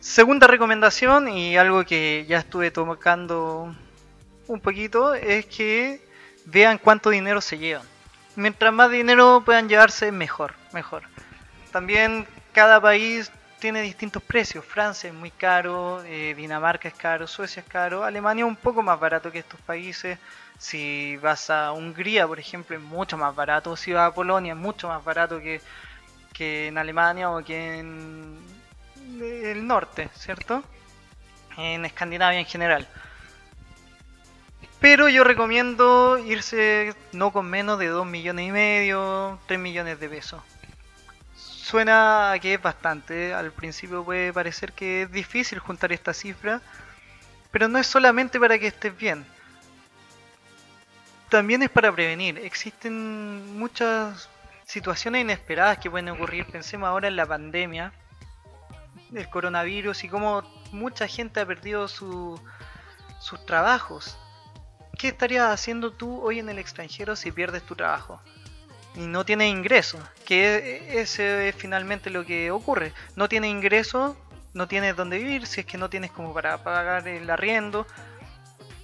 Segunda 0.00 0.46
recomendación 0.46 1.28
y 1.28 1.56
algo 1.56 1.84
que 1.84 2.26
ya 2.28 2.38
estuve 2.38 2.70
tocando 2.70 3.74
un 4.48 4.60
poquito 4.60 5.14
es 5.14 5.46
que 5.46 6.04
vean 6.44 6.78
cuánto 6.78 7.10
dinero 7.10 7.40
se 7.40 7.58
llevan. 7.58 7.86
Mientras 8.34 8.72
más 8.72 8.90
dinero 8.90 9.42
puedan 9.44 9.68
llevarse, 9.68 10.10
mejor, 10.10 10.54
mejor. 10.72 11.02
También 11.70 12.26
cada 12.52 12.80
país 12.80 13.30
tiene 13.58 13.80
distintos 13.80 14.22
precios. 14.22 14.64
Francia 14.64 15.08
es 15.08 15.14
muy 15.14 15.30
caro, 15.30 16.02
eh, 16.04 16.34
Dinamarca 16.36 16.88
es 16.88 16.94
caro, 16.94 17.28
Suecia 17.28 17.60
es 17.60 17.68
caro, 17.68 18.02
Alemania 18.02 18.44
un 18.44 18.56
poco 18.56 18.82
más 18.82 18.98
barato 18.98 19.30
que 19.30 19.38
estos 19.38 19.60
países. 19.60 20.18
Si 20.62 21.16
vas 21.16 21.50
a 21.50 21.72
Hungría, 21.72 22.24
por 22.28 22.38
ejemplo, 22.38 22.76
es 22.76 22.82
mucho 22.82 23.18
más 23.18 23.34
barato. 23.34 23.76
Si 23.76 23.92
vas 23.92 24.08
a 24.08 24.14
Polonia, 24.14 24.52
es 24.52 24.58
mucho 24.58 24.86
más 24.86 25.04
barato 25.04 25.40
que, 25.40 25.60
en 26.38 26.78
Alemania 26.78 27.30
o 27.32 27.42
que 27.42 27.80
en 27.80 28.38
el 29.20 29.66
norte, 29.66 30.08
¿cierto? 30.14 30.62
En 31.56 31.84
Escandinavia 31.84 32.38
en 32.38 32.46
general. 32.46 32.86
Pero 34.78 35.08
yo 35.08 35.24
recomiendo 35.24 36.16
irse 36.18 36.94
no 37.10 37.32
con 37.32 37.50
menos 37.50 37.80
de 37.80 37.88
2 37.88 38.06
millones 38.06 38.46
y 38.46 38.52
medio, 38.52 39.40
3 39.46 39.58
millones 39.58 39.98
de 39.98 40.08
pesos. 40.08 40.42
Suena 41.34 42.34
que 42.40 42.54
es 42.54 42.62
bastante, 42.62 43.34
al 43.34 43.50
principio 43.50 44.04
puede 44.04 44.32
parecer 44.32 44.72
que 44.72 45.02
es 45.02 45.12
difícil 45.12 45.58
juntar 45.58 45.92
esta 45.92 46.14
cifra, 46.14 46.60
pero 47.50 47.66
no 47.66 47.78
es 47.78 47.86
solamente 47.88 48.38
para 48.38 48.60
que 48.60 48.68
estés 48.68 48.96
bien 48.96 49.26
también 51.32 51.62
es 51.62 51.70
para 51.70 51.90
prevenir. 51.90 52.38
Existen 52.40 53.58
muchas 53.58 54.28
situaciones 54.66 55.22
inesperadas 55.22 55.78
que 55.78 55.90
pueden 55.90 56.10
ocurrir. 56.10 56.44
Pensemos 56.44 56.86
ahora 56.86 57.08
en 57.08 57.16
la 57.16 57.24
pandemia, 57.24 57.94
el 59.14 59.30
coronavirus 59.30 60.04
y 60.04 60.10
cómo 60.10 60.42
mucha 60.72 61.08
gente 61.08 61.40
ha 61.40 61.46
perdido 61.46 61.88
sus 61.88 62.38
trabajos. 63.46 64.18
¿Qué 64.98 65.08
estarías 65.08 65.48
haciendo 65.48 65.90
tú 65.90 66.20
hoy 66.20 66.38
en 66.38 66.50
el 66.50 66.58
extranjero 66.58 67.16
si 67.16 67.32
pierdes 67.32 67.62
tu 67.62 67.76
trabajo? 67.76 68.20
Y 68.94 69.06
no 69.06 69.24
tienes 69.24 69.50
ingresos, 69.50 70.02
que 70.26 71.00
ese 71.00 71.48
es 71.48 71.56
finalmente 71.56 72.10
lo 72.10 72.26
que 72.26 72.50
ocurre. 72.50 72.92
No 73.16 73.26
tienes 73.30 73.50
ingresos, 73.50 74.18
no 74.52 74.68
tienes 74.68 74.96
dónde 74.96 75.16
vivir, 75.16 75.46
si 75.46 75.60
es 75.60 75.66
que 75.66 75.78
no 75.78 75.88
tienes 75.88 76.10
como 76.10 76.34
para 76.34 76.62
pagar 76.62 77.08
el 77.08 77.30
arriendo, 77.30 77.86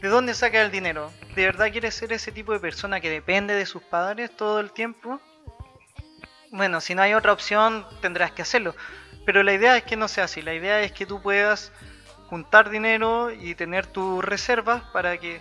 ¿De 0.01 0.07
dónde 0.09 0.33
saca 0.33 0.63
el 0.63 0.71
dinero? 0.71 1.11
¿De 1.35 1.45
verdad 1.45 1.73
quieres 1.73 1.93
ser 1.93 2.13
ese 2.13 2.31
tipo 2.31 2.53
de 2.53 2.61
persona 2.61 3.01
que 3.01 3.11
depende 3.11 3.55
de 3.55 3.67
sus 3.67 3.83
padres 3.83 4.31
todo 4.31 4.61
el 4.61 4.71
tiempo? 4.71 5.21
Bueno, 6.53 6.81
si 6.81 6.95
no 6.95 7.03
hay 7.03 7.15
otra 7.15 7.33
opción, 7.33 7.85
tendrás 8.01 8.31
que 8.31 8.43
hacerlo. 8.43 8.77
Pero 9.27 9.43
la 9.43 9.53
idea 9.55 9.77
es 9.77 9.83
que 9.83 9.97
no 9.97 10.07
sea 10.07 10.25
así. 10.25 10.41
La 10.41 10.55
idea 10.55 10.81
es 10.83 10.93
que 10.93 11.05
tú 11.05 11.21
puedas 11.21 11.73
juntar 12.29 12.71
dinero 12.71 13.33
y 13.33 13.57
tener 13.57 13.87
tus 13.87 14.25
reservas 14.25 14.85
para 14.93 15.19
que 15.19 15.41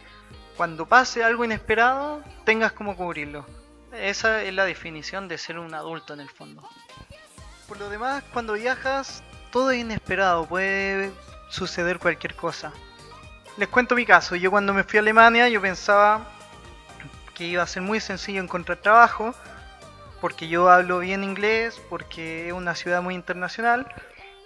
cuando 0.56 0.88
pase 0.88 1.24
algo 1.24 1.46
inesperado 1.46 2.24
tengas 2.44 2.72
como 2.72 2.98
cubrirlo. 2.98 3.46
Esa 3.94 4.42
es 4.42 4.54
la 4.56 4.66
definición 4.66 5.28
de 5.28 5.38
ser 5.38 5.60
un 5.60 5.76
adulto 5.76 6.16
en 6.16 6.20
el 6.20 6.30
fondo. 6.30 6.68
Por 7.68 7.78
lo 7.78 7.90
demás, 7.90 8.24
cuando 8.34 8.54
viajas, 8.54 9.22
todo 9.52 9.70
es 9.70 9.82
inesperado, 9.82 10.48
puede 10.48 11.12
suceder 11.50 12.00
cualquier 12.00 12.34
cosa 12.36 12.74
les 13.58 13.68
cuento 13.68 13.96
mi 13.96 14.06
caso. 14.06 14.36
Yo 14.36 14.52
cuando 14.52 14.74
me 14.74 14.84
fui 14.84 14.98
a 14.98 15.02
Alemania, 15.02 15.50
yo 15.50 15.62
pensaba 15.62 16.26
que 17.34 17.46
iba 17.46 17.64
a 17.64 17.68
ser 17.68 17.82
muy 17.82 18.00
sencillo 18.00 18.42
encontrar 18.42 18.78
trabajo, 18.78 19.34
porque 20.22 20.48
yo 20.48 20.70
hablo 20.70 21.00
bien 21.00 21.24
inglés, 21.24 21.82
porque 21.90 22.48
es 22.48 22.54
una 22.54 22.76
ciudad 22.76 23.02
muy 23.02 23.16
internacional, 23.16 23.88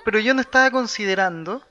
pero 0.03 0.19
yo 0.19 0.33
no 0.33 0.41
estaba 0.41 0.71
considerando 0.71 1.61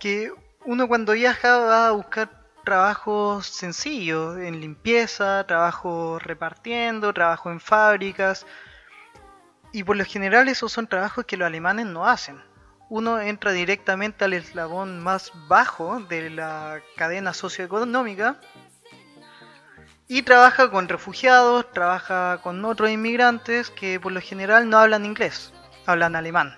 que 0.00 0.32
uno 0.64 0.88
cuando 0.88 1.12
viaja 1.12 1.58
va 1.58 1.88
a 1.88 1.92
buscar 1.92 2.30
trabajos 2.64 3.46
sencillos, 3.46 4.38
en 4.38 4.60
limpieza, 4.60 5.46
trabajo 5.46 6.18
repartiendo, 6.18 7.12
trabajo 7.12 7.50
en 7.50 7.60
fábricas, 7.60 8.44
y 9.72 9.84
por 9.84 9.96
lo 9.96 10.04
general 10.04 10.48
esos 10.48 10.72
son 10.72 10.86
trabajos 10.86 11.24
que 11.26 11.36
los 11.36 11.46
alemanes 11.46 11.86
no 11.86 12.06
hacen 12.06 12.42
uno 12.88 13.20
entra 13.20 13.52
directamente 13.52 14.24
al 14.24 14.32
eslabón 14.32 15.00
más 15.00 15.32
bajo 15.48 16.00
de 16.00 16.30
la 16.30 16.80
cadena 16.96 17.34
socioeconómica 17.34 18.36
y 20.08 20.22
trabaja 20.22 20.70
con 20.70 20.88
refugiados, 20.88 21.70
trabaja 21.72 22.38
con 22.42 22.64
otros 22.64 22.90
inmigrantes 22.90 23.70
que 23.70 23.98
por 23.98 24.12
lo 24.12 24.20
general 24.20 24.70
no 24.70 24.78
hablan 24.78 25.04
inglés, 25.04 25.52
hablan 25.84 26.14
alemán, 26.14 26.56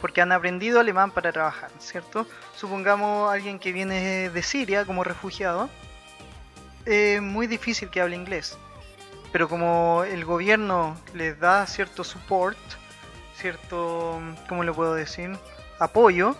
porque 0.00 0.20
han 0.20 0.32
aprendido 0.32 0.80
alemán 0.80 1.10
para 1.10 1.32
trabajar, 1.32 1.70
¿cierto? 1.78 2.26
Supongamos 2.56 3.32
alguien 3.32 3.58
que 3.58 3.72
viene 3.72 4.28
de 4.28 4.42
Siria 4.42 4.84
como 4.84 5.02
refugiado, 5.02 5.70
es 6.84 7.22
muy 7.22 7.46
difícil 7.46 7.88
que 7.88 8.02
hable 8.02 8.16
inglés, 8.16 8.58
pero 9.32 9.48
como 9.48 10.04
el 10.04 10.26
gobierno 10.26 11.00
les 11.14 11.40
da 11.40 11.66
cierto 11.66 12.04
support, 12.04 12.58
cierto, 13.36 14.20
¿cómo 14.46 14.62
lo 14.62 14.74
puedo 14.74 14.92
decir? 14.92 15.38
Apoyo, 15.78 16.36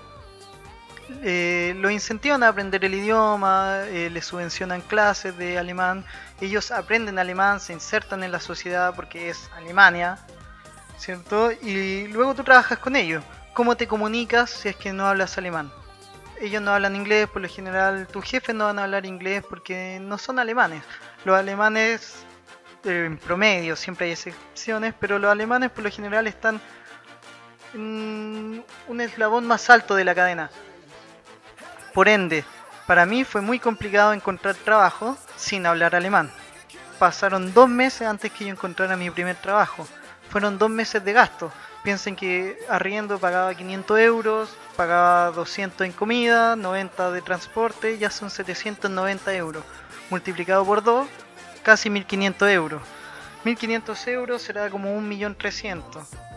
eh, 1.23 1.75
lo 1.79 1.91
incentivan 1.91 2.43
a 2.43 2.49
aprender 2.49 2.85
el 2.85 2.95
idioma, 2.95 3.81
eh, 3.87 4.09
les 4.11 4.25
subvencionan 4.25 4.81
clases 4.81 5.37
de 5.37 5.59
alemán, 5.59 6.05
ellos 6.41 6.71
aprenden 6.71 7.19
alemán, 7.19 7.61
se 7.61 7.73
insertan 7.73 8.23
en 8.23 8.33
la 8.33 8.41
sociedad 8.41 8.95
porque 8.95 9.29
es 9.29 9.51
Alemania, 9.57 10.19
¿cierto? 10.99 11.53
Y 11.53 12.09
luego 12.09 12.35
tú 12.35 12.43
trabajas 12.43 12.79
con 12.79 12.97
ellos. 12.97 13.23
¿Cómo 13.53 13.77
te 13.77 13.87
comunicas 13.87 14.51
si 14.51 14.69
es 14.69 14.77
que 14.77 14.93
no 14.93 15.07
hablas 15.07 15.37
alemán? 15.39 15.71
Ellos 16.41 16.61
no 16.61 16.73
hablan 16.73 16.97
inglés, 16.97 17.29
por 17.29 17.43
lo 17.43 17.49
general 17.49 18.09
tus 18.09 18.25
jefes 18.25 18.55
no 18.55 18.65
van 18.65 18.79
a 18.79 18.85
hablar 18.85 19.07
inglés 19.07 19.45
porque 19.49 19.99
no 20.01 20.19
son 20.19 20.39
alemanes. 20.39 20.83
Los 21.25 21.39
alemanes, 21.39 22.25
eh, 22.85 23.05
en 23.07 23.19
promedio, 23.19 23.77
siempre 23.77 24.07
hay 24.07 24.13
excepciones, 24.13 24.95
pero 24.99 25.19
los 25.19 25.31
alemanes 25.31 25.71
por 25.71 25.85
lo 25.85 25.91
general 25.91 26.27
están 26.27 26.61
en 27.75 28.65
un 28.89 29.01
eslabón 29.01 29.47
más 29.47 29.69
alto 29.71 29.95
de 29.95 30.05
la 30.05 30.15
cadena. 30.15 30.51
Por 31.93 32.09
ende, 32.09 32.45
para 32.87 33.07
mí 33.07 33.25
fue 33.25 33.41
muy 33.41 33.59
complicado 33.59 34.13
encontrar 34.13 34.55
trabajo 34.55 35.17
sin 35.37 35.67
hablar 35.67 35.95
alemán. 35.95 36.31
Pasaron 36.99 37.53
dos 37.53 37.69
meses 37.69 38.07
antes 38.07 38.31
que 38.33 38.45
yo 38.45 38.51
encontrara 38.51 38.97
mi 38.97 39.11
primer 39.11 39.37
trabajo. 39.37 39.87
Fueron 40.29 40.59
dos 40.59 40.71
meses 40.71 41.05
de 41.05 41.13
gasto. 41.13 41.53
Piensen 41.83 42.17
que 42.17 42.59
arriendo 42.69 43.19
pagaba 43.19 43.55
500 43.55 43.99
euros, 44.01 44.57
pagaba 44.77 45.31
200 45.33 45.87
en 45.87 45.93
comida, 45.93 46.57
90 46.57 47.11
de 47.11 47.23
transporte, 47.23 47.99
ya 47.99 48.11
son 48.11 48.31
790 48.31 49.35
euros. 49.35 49.63
Multiplicado 50.11 50.65
por 50.65 50.83
dos, 50.83 51.07
casi 51.63 51.91
1500 51.91 52.49
euros. 52.51 52.83
1500 53.45 54.07
euros 54.09 54.43
será 54.43 54.71
como 54.71 54.99
1.300.000 54.99 56.34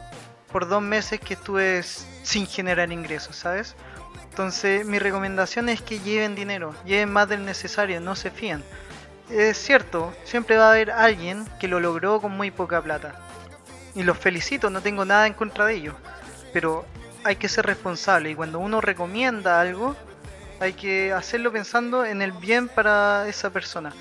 por 0.52 0.68
dos 0.68 0.82
meses 0.82 1.20
que 1.20 1.34
estuve 1.34 1.84
sin 1.84 2.48
generar 2.48 2.92
ingresos, 2.92 3.36
¿sabes? 3.36 3.76
Entonces 4.30 4.86
mi 4.86 5.00
recomendación 5.00 5.70
es 5.70 5.82
que 5.82 6.00
lleven 6.00 6.36
dinero, 6.36 6.76
lleven 6.86 7.12
más 7.12 7.28
del 7.28 7.46
necesario, 7.46 8.00
no 8.00 8.16
se 8.16 8.32
fíen. 8.32 8.64
Es 9.30 9.58
cierto, 9.58 10.14
siempre 10.24 10.58
va 10.58 10.68
a 10.68 10.72
haber 10.72 10.92
alguien 10.92 11.46
que 11.60 11.68
lo 11.68 11.80
logró 11.80 12.22
con 12.22 12.32
muy 12.32 12.52
poca 12.52 12.82
plata. 12.82 13.16
Y 13.96 14.04
los 14.04 14.18
felicito, 14.18 14.70
no 14.70 14.82
tengo 14.82 15.06
nada 15.06 15.28
en 15.28 15.34
contra 15.34 15.66
de 15.66 15.74
ellos. 15.74 15.96
Pero 16.54 16.86
hay 17.24 17.36
que 17.36 17.50
ser 17.50 17.66
responsable 17.66 18.30
y 18.30 18.36
cuando 18.36 18.60
uno 18.60 18.80
recomienda 18.80 19.60
algo, 19.60 19.96
hay 20.60 20.74
que 20.74 21.12
hacerlo 21.14 21.52
pensando 21.52 22.06
en 22.06 22.22
el 22.22 22.32
bien 22.32 22.70
para 22.70 23.28
esa 23.28 23.50
persona. 23.50 23.92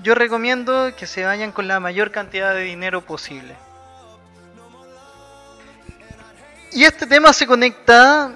Yo 0.00 0.14
recomiendo 0.14 0.94
que 0.96 1.06
se 1.06 1.24
vayan 1.24 1.52
con 1.52 1.68
la 1.68 1.80
mayor 1.80 2.10
cantidad 2.10 2.54
de 2.54 2.62
dinero 2.62 3.02
posible. 3.02 3.54
Y 6.74 6.82
este 6.82 7.06
tema 7.06 7.32
se 7.32 7.46
conecta 7.46 8.32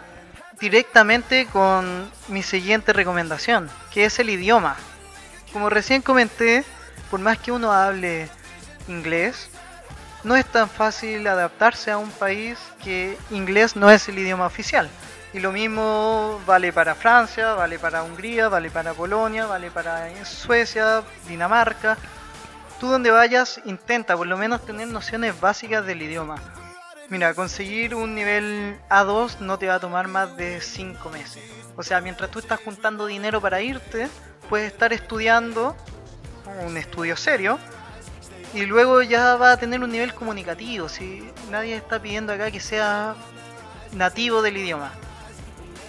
directamente 0.61 1.47
con 1.47 2.09
mi 2.29 2.45
siguiente 2.45 2.93
recomendación, 2.93 3.69
que 3.93 4.05
es 4.05 4.21
el 4.21 4.31
idioma. 4.31 4.77
Como 5.53 5.69
recién 5.69 6.03
comenté, 6.03 6.65
por 7.11 7.19
más 7.19 7.39
que 7.39 7.51
uno 7.51 7.73
hable 7.73 8.29
inglés, 8.87 9.51
no 10.23 10.37
es 10.37 10.47
tan 10.47 10.71
fácil 10.71 11.27
adaptarse 11.27 11.91
a 11.91 11.99
un 11.99 12.13
país 12.13 12.61
que 12.85 13.19
inglés 13.31 13.75
no 13.75 13.91
es 13.91 14.09
el 14.09 14.21
idioma 14.21 14.47
oficial. 14.47 14.89
Y 15.33 15.41
lo 15.41 15.51
mismo 15.51 16.41
vale 16.47 16.73
para 16.73 16.95
Francia, 16.95 17.55
vale 17.55 17.81
para 17.81 18.05
Hungría, 18.05 18.49
vale 18.49 18.71
para 18.71 18.95
Polonia, 18.95 19.47
vale 19.47 19.73
para 19.73 20.25
Suecia, 20.25 21.03
Dinamarca. 21.27 21.99
Tú 22.79 22.87
donde 22.87 23.11
vayas 23.11 23.61
intenta 23.65 24.17
por 24.17 24.29
lo 24.29 24.37
menos 24.37 24.65
tener 24.65 24.87
nociones 24.87 25.41
básicas 25.41 25.85
del 25.85 26.03
idioma. 26.03 26.37
Mira, 27.11 27.33
conseguir 27.33 27.95
un 27.95 28.15
nivel 28.15 28.79
A2 28.91 29.39
no 29.39 29.59
te 29.59 29.67
va 29.67 29.77
a 29.77 29.81
tomar 29.81 30.09
más 30.09 30.37
de 30.37 30.61
5 30.61 31.09
meses. 31.09 31.43
O 31.75 31.83
sea, 31.83 32.03
mientras 32.03 32.31
tú 32.31 32.39
estás 32.39 32.61
juntando 32.61 33.07
dinero 33.07 33.41
para 33.41 33.63
irte, 33.63 34.09
puedes 34.51 34.71
estar 34.73 34.93
estudiando 34.93 35.75
un 36.67 36.77
estudio 36.77 37.17
serio 37.17 37.59
y 38.53 38.67
luego 38.67 39.01
ya 39.01 39.37
va 39.37 39.53
a 39.53 39.57
tener 39.57 39.81
un 39.81 39.91
nivel 39.91 40.13
comunicativo. 40.13 40.91
Si 40.91 41.31
nadie 41.51 41.77
está 41.77 41.99
pidiendo 41.99 42.35
acá 42.35 42.51
que 42.51 42.61
sea 42.61 43.15
nativo 43.93 44.43
del 44.43 44.59
idioma, 44.59 44.93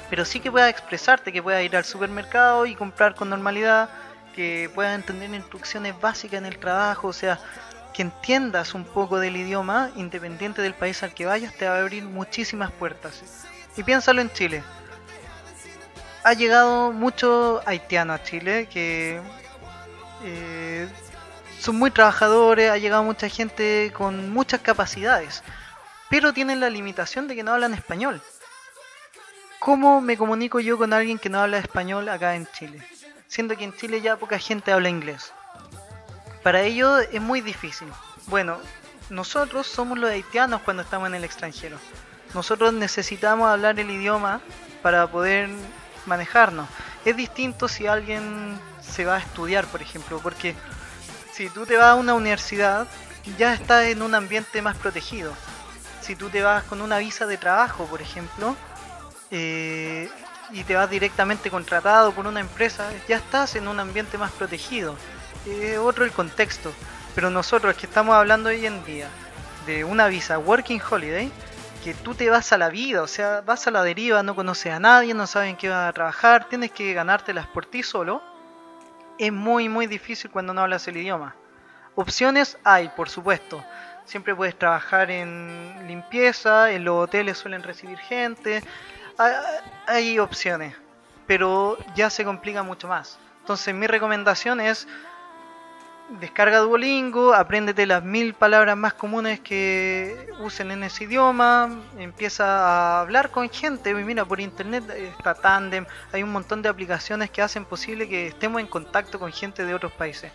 pero 0.09 0.23
sí 0.23 0.39
que 0.39 0.49
pueda 0.49 0.69
expresarte, 0.69 1.33
que 1.33 1.43
pueda 1.43 1.61
ir 1.61 1.75
al 1.75 1.83
supermercado 1.83 2.65
y 2.65 2.75
comprar 2.75 3.15
con 3.15 3.29
normalidad, 3.29 3.89
que 4.33 4.71
pueda 4.73 4.95
entender 4.95 5.33
instrucciones 5.33 5.99
básicas 5.99 6.37
en 6.37 6.45
el 6.45 6.59
trabajo, 6.59 7.09
o 7.09 7.13
sea, 7.13 7.39
que 7.99 8.03
entiendas 8.03 8.75
un 8.75 8.85
poco 8.85 9.19
del 9.19 9.35
idioma, 9.35 9.91
independiente 9.97 10.61
del 10.61 10.73
país 10.73 11.03
al 11.03 11.13
que 11.13 11.25
vayas, 11.25 11.53
te 11.53 11.67
va 11.67 11.75
a 11.75 11.79
abrir 11.81 12.05
muchísimas 12.05 12.71
puertas. 12.71 13.45
Y 13.75 13.83
piénsalo 13.83 14.21
en 14.21 14.31
Chile. 14.31 14.63
Ha 16.23 16.31
llegado 16.31 16.93
mucho 16.93 17.61
haitiano 17.65 18.13
a 18.13 18.23
Chile 18.23 18.69
que 18.71 19.19
eh, 20.23 20.87
son 21.59 21.75
muy 21.75 21.91
trabajadores, 21.91 22.71
ha 22.71 22.77
llegado 22.77 23.03
mucha 23.03 23.27
gente 23.27 23.91
con 23.93 24.31
muchas 24.31 24.61
capacidades, 24.61 25.43
pero 26.09 26.31
tienen 26.31 26.61
la 26.61 26.69
limitación 26.69 27.27
de 27.27 27.35
que 27.35 27.43
no 27.43 27.51
hablan 27.51 27.73
español. 27.73 28.21
¿Cómo 29.59 29.99
me 29.99 30.15
comunico 30.15 30.61
yo 30.61 30.77
con 30.77 30.93
alguien 30.93 31.19
que 31.19 31.27
no 31.27 31.41
habla 31.41 31.57
español 31.57 32.07
acá 32.07 32.37
en 32.37 32.47
Chile? 32.47 32.81
Siendo 33.27 33.57
que 33.57 33.65
en 33.65 33.75
Chile 33.75 33.99
ya 33.99 34.15
poca 34.15 34.39
gente 34.39 34.71
habla 34.71 34.87
inglés. 34.87 35.33
Para 36.43 36.61
ello 36.61 36.99
es 36.99 37.21
muy 37.21 37.41
difícil. 37.41 37.87
Bueno, 38.27 38.57
nosotros 39.09 39.67
somos 39.67 39.97
los 39.97 40.09
haitianos 40.09 40.61
cuando 40.61 40.83
estamos 40.83 41.07
en 41.07 41.15
el 41.15 41.23
extranjero. 41.23 41.77
Nosotros 42.33 42.73
necesitamos 42.73 43.49
hablar 43.49 43.79
el 43.79 43.89
idioma 43.89 44.39
para 44.81 45.07
poder 45.07 45.49
manejarnos. 46.05 46.67
Es 47.03 47.17
distinto 47.17 47.67
si 47.67 47.87
alguien 47.87 48.57
se 48.81 49.05
va 49.05 49.15
a 49.15 49.19
estudiar, 49.19 49.65
por 49.65 49.81
ejemplo, 49.81 50.19
porque 50.21 50.55
si 51.33 51.49
tú 51.49 51.65
te 51.65 51.75
vas 51.75 51.87
a 51.87 51.95
una 51.95 52.13
universidad, 52.13 52.87
ya 53.37 53.53
estás 53.53 53.85
en 53.85 54.01
un 54.01 54.15
ambiente 54.15 54.61
más 54.61 54.77
protegido. 54.77 55.33
Si 56.01 56.15
tú 56.15 56.29
te 56.29 56.41
vas 56.41 56.63
con 56.63 56.81
una 56.81 56.99
visa 56.99 57.25
de 57.25 57.37
trabajo, 57.37 57.85
por 57.85 58.01
ejemplo, 58.01 58.55
eh, 59.31 60.09
y 60.51 60.63
te 60.63 60.75
vas 60.75 60.89
directamente 60.89 61.51
contratado 61.51 62.13
por 62.13 62.27
una 62.27 62.39
empresa, 62.39 62.89
ya 63.07 63.17
estás 63.17 63.55
en 63.55 63.67
un 63.67 63.79
ambiente 63.79 64.17
más 64.17 64.31
protegido 64.31 64.95
es 65.45 65.77
otro 65.77 66.05
el 66.05 66.11
contexto. 66.11 66.71
Pero 67.15 67.29
nosotros 67.29 67.75
que 67.75 67.85
estamos 67.85 68.15
hablando 68.15 68.49
hoy 68.49 68.65
en 68.65 68.83
día 68.85 69.07
de 69.65 69.83
una 69.83 70.07
visa 70.07 70.37
Working 70.37 70.81
Holiday, 70.89 71.31
que 71.83 71.93
tú 71.93 72.13
te 72.13 72.29
vas 72.29 72.51
a 72.51 72.57
la 72.57 72.69
vida, 72.69 73.01
o 73.01 73.07
sea, 73.07 73.41
vas 73.41 73.67
a 73.67 73.71
la 73.71 73.83
deriva, 73.83 74.21
no 74.23 74.35
conoces 74.35 74.73
a 74.73 74.79
nadie, 74.79 75.13
no 75.13 75.27
saben 75.27 75.55
qué 75.55 75.69
vas 75.69 75.89
a 75.89 75.93
trabajar, 75.93 76.45
tienes 76.49 76.71
que 76.71 76.93
ganártelas 76.93 77.47
por 77.47 77.65
ti 77.65 77.83
solo, 77.83 78.21
es 79.17 79.31
muy 79.31 79.69
muy 79.69 79.87
difícil 79.87 80.29
cuando 80.29 80.53
no 80.53 80.61
hablas 80.61 80.87
el 80.87 80.97
idioma. 80.97 81.35
Opciones 81.95 82.57
hay, 82.63 82.89
por 82.89 83.09
supuesto. 83.09 83.63
Siempre 84.05 84.35
puedes 84.35 84.57
trabajar 84.57 85.11
en 85.11 85.87
limpieza, 85.87 86.71
en 86.71 86.83
los 86.83 87.03
hoteles 87.03 87.37
suelen 87.37 87.63
recibir 87.63 87.97
gente, 87.97 88.63
hay 89.85 90.19
opciones, 90.19 90.75
pero 91.27 91.77
ya 91.95 92.09
se 92.09 92.25
complica 92.25 92.63
mucho 92.63 92.87
más. 92.87 93.19
Entonces 93.41 93.73
mi 93.75 93.87
recomendación 93.87 94.59
es 94.61 94.87
descarga 96.09 96.59
Duolingo, 96.59 97.33
apréndete 97.33 97.85
las 97.85 98.03
mil 98.03 98.33
palabras 98.33 98.75
más 98.75 98.93
comunes 98.93 99.39
que 99.39 100.29
usen 100.39 100.71
en 100.71 100.83
ese 100.83 101.03
idioma, 101.03 101.69
empieza 101.97 102.45
a 102.45 103.01
hablar 103.01 103.29
con 103.29 103.49
gente, 103.49 103.93
mira, 103.93 104.25
por 104.25 104.39
internet 104.39 104.83
está 104.89 105.35
Tandem, 105.35 105.85
hay 106.11 106.23
un 106.23 106.31
montón 106.31 106.61
de 106.61 106.69
aplicaciones 106.69 107.29
que 107.29 107.41
hacen 107.41 107.65
posible 107.65 108.09
que 108.09 108.27
estemos 108.27 108.59
en 108.59 108.67
contacto 108.67 109.19
con 109.19 109.31
gente 109.31 109.65
de 109.65 109.73
otros 109.73 109.91
países. 109.91 110.31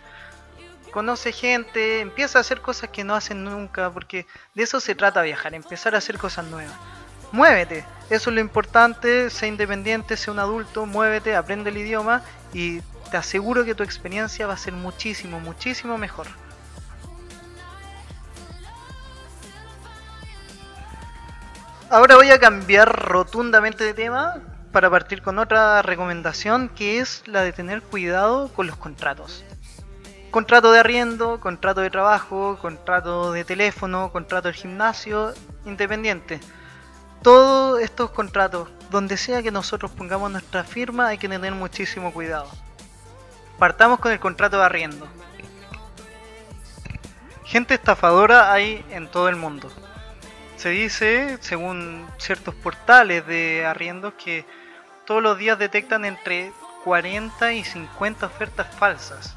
Conoce 0.93 1.33
gente, 1.33 2.01
empieza 2.01 2.39
a 2.39 2.43
hacer 2.43 2.61
cosas 2.61 2.91
que 2.91 3.03
no 3.03 3.17
hacen 3.17 3.43
nunca, 3.43 3.91
porque 3.91 4.27
de 4.55 4.63
eso 4.63 4.79
se 4.79 4.95
trata 4.95 5.23
viajar, 5.23 5.53
empezar 5.55 5.97
a 5.97 5.99
hacer 5.99 6.19
cosas 6.19 6.47
nuevas. 6.47 6.75
Muévete, 7.33 7.85
eso 8.11 8.31
es 8.31 8.35
lo 8.37 8.41
importante, 8.41 9.29
sé 9.29 9.49
independiente, 9.49 10.17
sé 10.17 10.31
un 10.31 10.39
adulto, 10.39 10.87
muévete, 10.87 11.35
aprende 11.35 11.71
el 11.71 11.79
idioma 11.79 12.23
y 12.53 12.81
te 13.11 13.17
aseguro 13.17 13.65
que 13.65 13.75
tu 13.75 13.83
experiencia 13.83 14.47
va 14.47 14.55
a 14.55 14.59
ser 14.59 14.73
muchísimo, 14.73 15.41
muchísimo 15.41 15.99
mejor. 15.99 16.27
Ahora 21.91 22.17
voy 22.17 22.31
a 22.31 22.41
cambiar 22.41 22.89
rotundamente 23.09 23.85
de 23.85 23.95
tema 23.95 24.41
para 24.73 24.91
partir 24.91 25.23
con 25.23 25.39
otra 25.39 25.81
recomendación 25.83 26.69
que 26.69 26.99
es 26.99 27.23
la 27.27 27.43
de 27.43 27.53
tener 27.53 27.83
cuidado 27.83 28.49
con 28.49 28.67
los 28.67 28.77
contratos. 28.77 29.45
Contrato 30.33 30.73
de 30.73 30.81
arriendo, 30.81 31.39
contrato 31.39 31.83
de 31.83 31.91
trabajo, 31.91 32.59
contrato 32.61 33.31
de 33.31 33.45
teléfono, 33.45 34.11
contrato 34.11 34.49
del 34.49 34.57
gimnasio, 34.57 35.33
independiente. 35.65 36.41
Todos 37.23 37.81
estos 37.81 38.11
contratos, 38.11 38.69
donde 38.91 39.17
sea 39.17 39.45
que 39.45 39.53
nosotros 39.53 39.93
pongamos 39.93 40.33
nuestra 40.33 40.65
firma, 40.65 41.07
hay 41.07 41.19
que 41.19 41.29
tener 41.29 41.53
muchísimo 41.53 42.13
cuidado. 42.13 42.49
Partamos 43.59 44.01
con 44.01 44.13
el 44.13 44.21
contrato 44.21 44.59
de 44.59 44.65
arriendo. 44.65 45.07
Gente 47.45 47.75
estafadora 47.75 48.53
hay 48.53 48.85
en 48.91 49.09
todo 49.09 49.29
el 49.29 49.37
mundo. 49.37 49.71
Se 50.57 50.71
dice, 50.71 51.39
según 51.41 52.07
ciertos 52.19 52.55
portales 52.55 53.27
de 53.27 53.65
arriendos, 53.67 54.15
que 54.15 54.45
todos 55.05 55.23
los 55.23 55.39
días 55.39 55.59
detectan 55.59 56.05
entre 56.05 56.53
40 56.85 57.53
y 57.53 57.65
50 57.65 58.27
ofertas 58.27 58.75
falsas. 58.75 59.37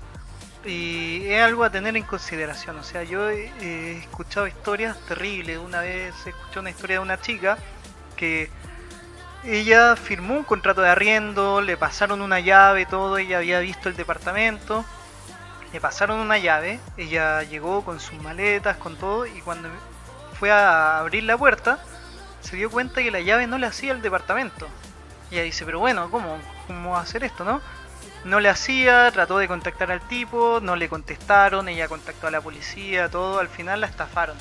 Y 0.65 1.27
es 1.27 1.41
algo 1.41 1.63
a 1.63 1.69
tener 1.69 1.95
en 1.95 2.03
consideración. 2.03 2.77
O 2.77 2.83
sea, 2.83 3.03
yo 3.03 3.29
he, 3.29 3.99
escuchado 3.99 4.47
historias 4.47 4.97
terribles. 5.07 5.59
Una 5.59 5.81
vez 5.81 6.15
escuché 6.25 6.59
una 6.59 6.69
historia 6.69 6.97
de 6.97 7.03
una 7.03 7.21
chica 7.21 7.57
que 8.15 8.49
ella 9.47 9.95
firmó 9.95 10.35
un 10.35 10.43
contrato 10.43 10.81
de 10.81 10.89
arriendo, 10.89 11.61
le 11.61 11.77
pasaron 11.77 12.21
una 12.21 12.39
llave, 12.41 12.85
todo, 12.85 13.17
ella 13.17 13.37
había 13.37 13.59
visto 13.59 13.87
el 13.87 13.95
departamento, 13.95 14.83
le 15.71 15.79
pasaron 15.79 16.19
una 16.19 16.37
llave, 16.37 16.79
ella 16.97 17.43
llegó 17.43 17.83
con 17.85 17.99
sus 17.99 18.21
maletas, 18.21 18.75
con 18.77 18.97
todo, 18.97 19.25
y 19.25 19.41
cuando 19.41 19.69
fue 20.37 20.51
a 20.51 20.99
abrir 20.99 21.23
la 21.23 21.37
puerta, 21.37 21.79
se 22.41 22.57
dio 22.57 22.69
cuenta 22.69 23.01
que 23.01 23.09
la 23.09 23.21
llave 23.21 23.47
no 23.47 23.57
le 23.57 23.67
hacía 23.67 23.93
el 23.93 24.01
departamento. 24.01 24.67
Y 25.31 25.35
ella 25.35 25.43
dice, 25.43 25.65
pero 25.65 25.79
bueno, 25.79 26.09
¿cómo, 26.11 26.39
cómo 26.67 26.97
hacer 26.97 27.23
esto, 27.23 27.45
no? 27.45 27.61
No 28.25 28.41
le 28.41 28.49
hacía, 28.49 29.09
trató 29.11 29.37
de 29.37 29.47
contactar 29.47 29.91
al 29.91 30.01
tipo, 30.01 30.59
no 30.61 30.75
le 30.75 30.89
contestaron, 30.89 31.69
ella 31.69 31.87
contactó 31.87 32.27
a 32.27 32.31
la 32.31 32.41
policía, 32.41 33.09
todo, 33.09 33.39
al 33.39 33.47
final 33.47 33.79
la 33.79 33.87
estafaron. 33.87 34.35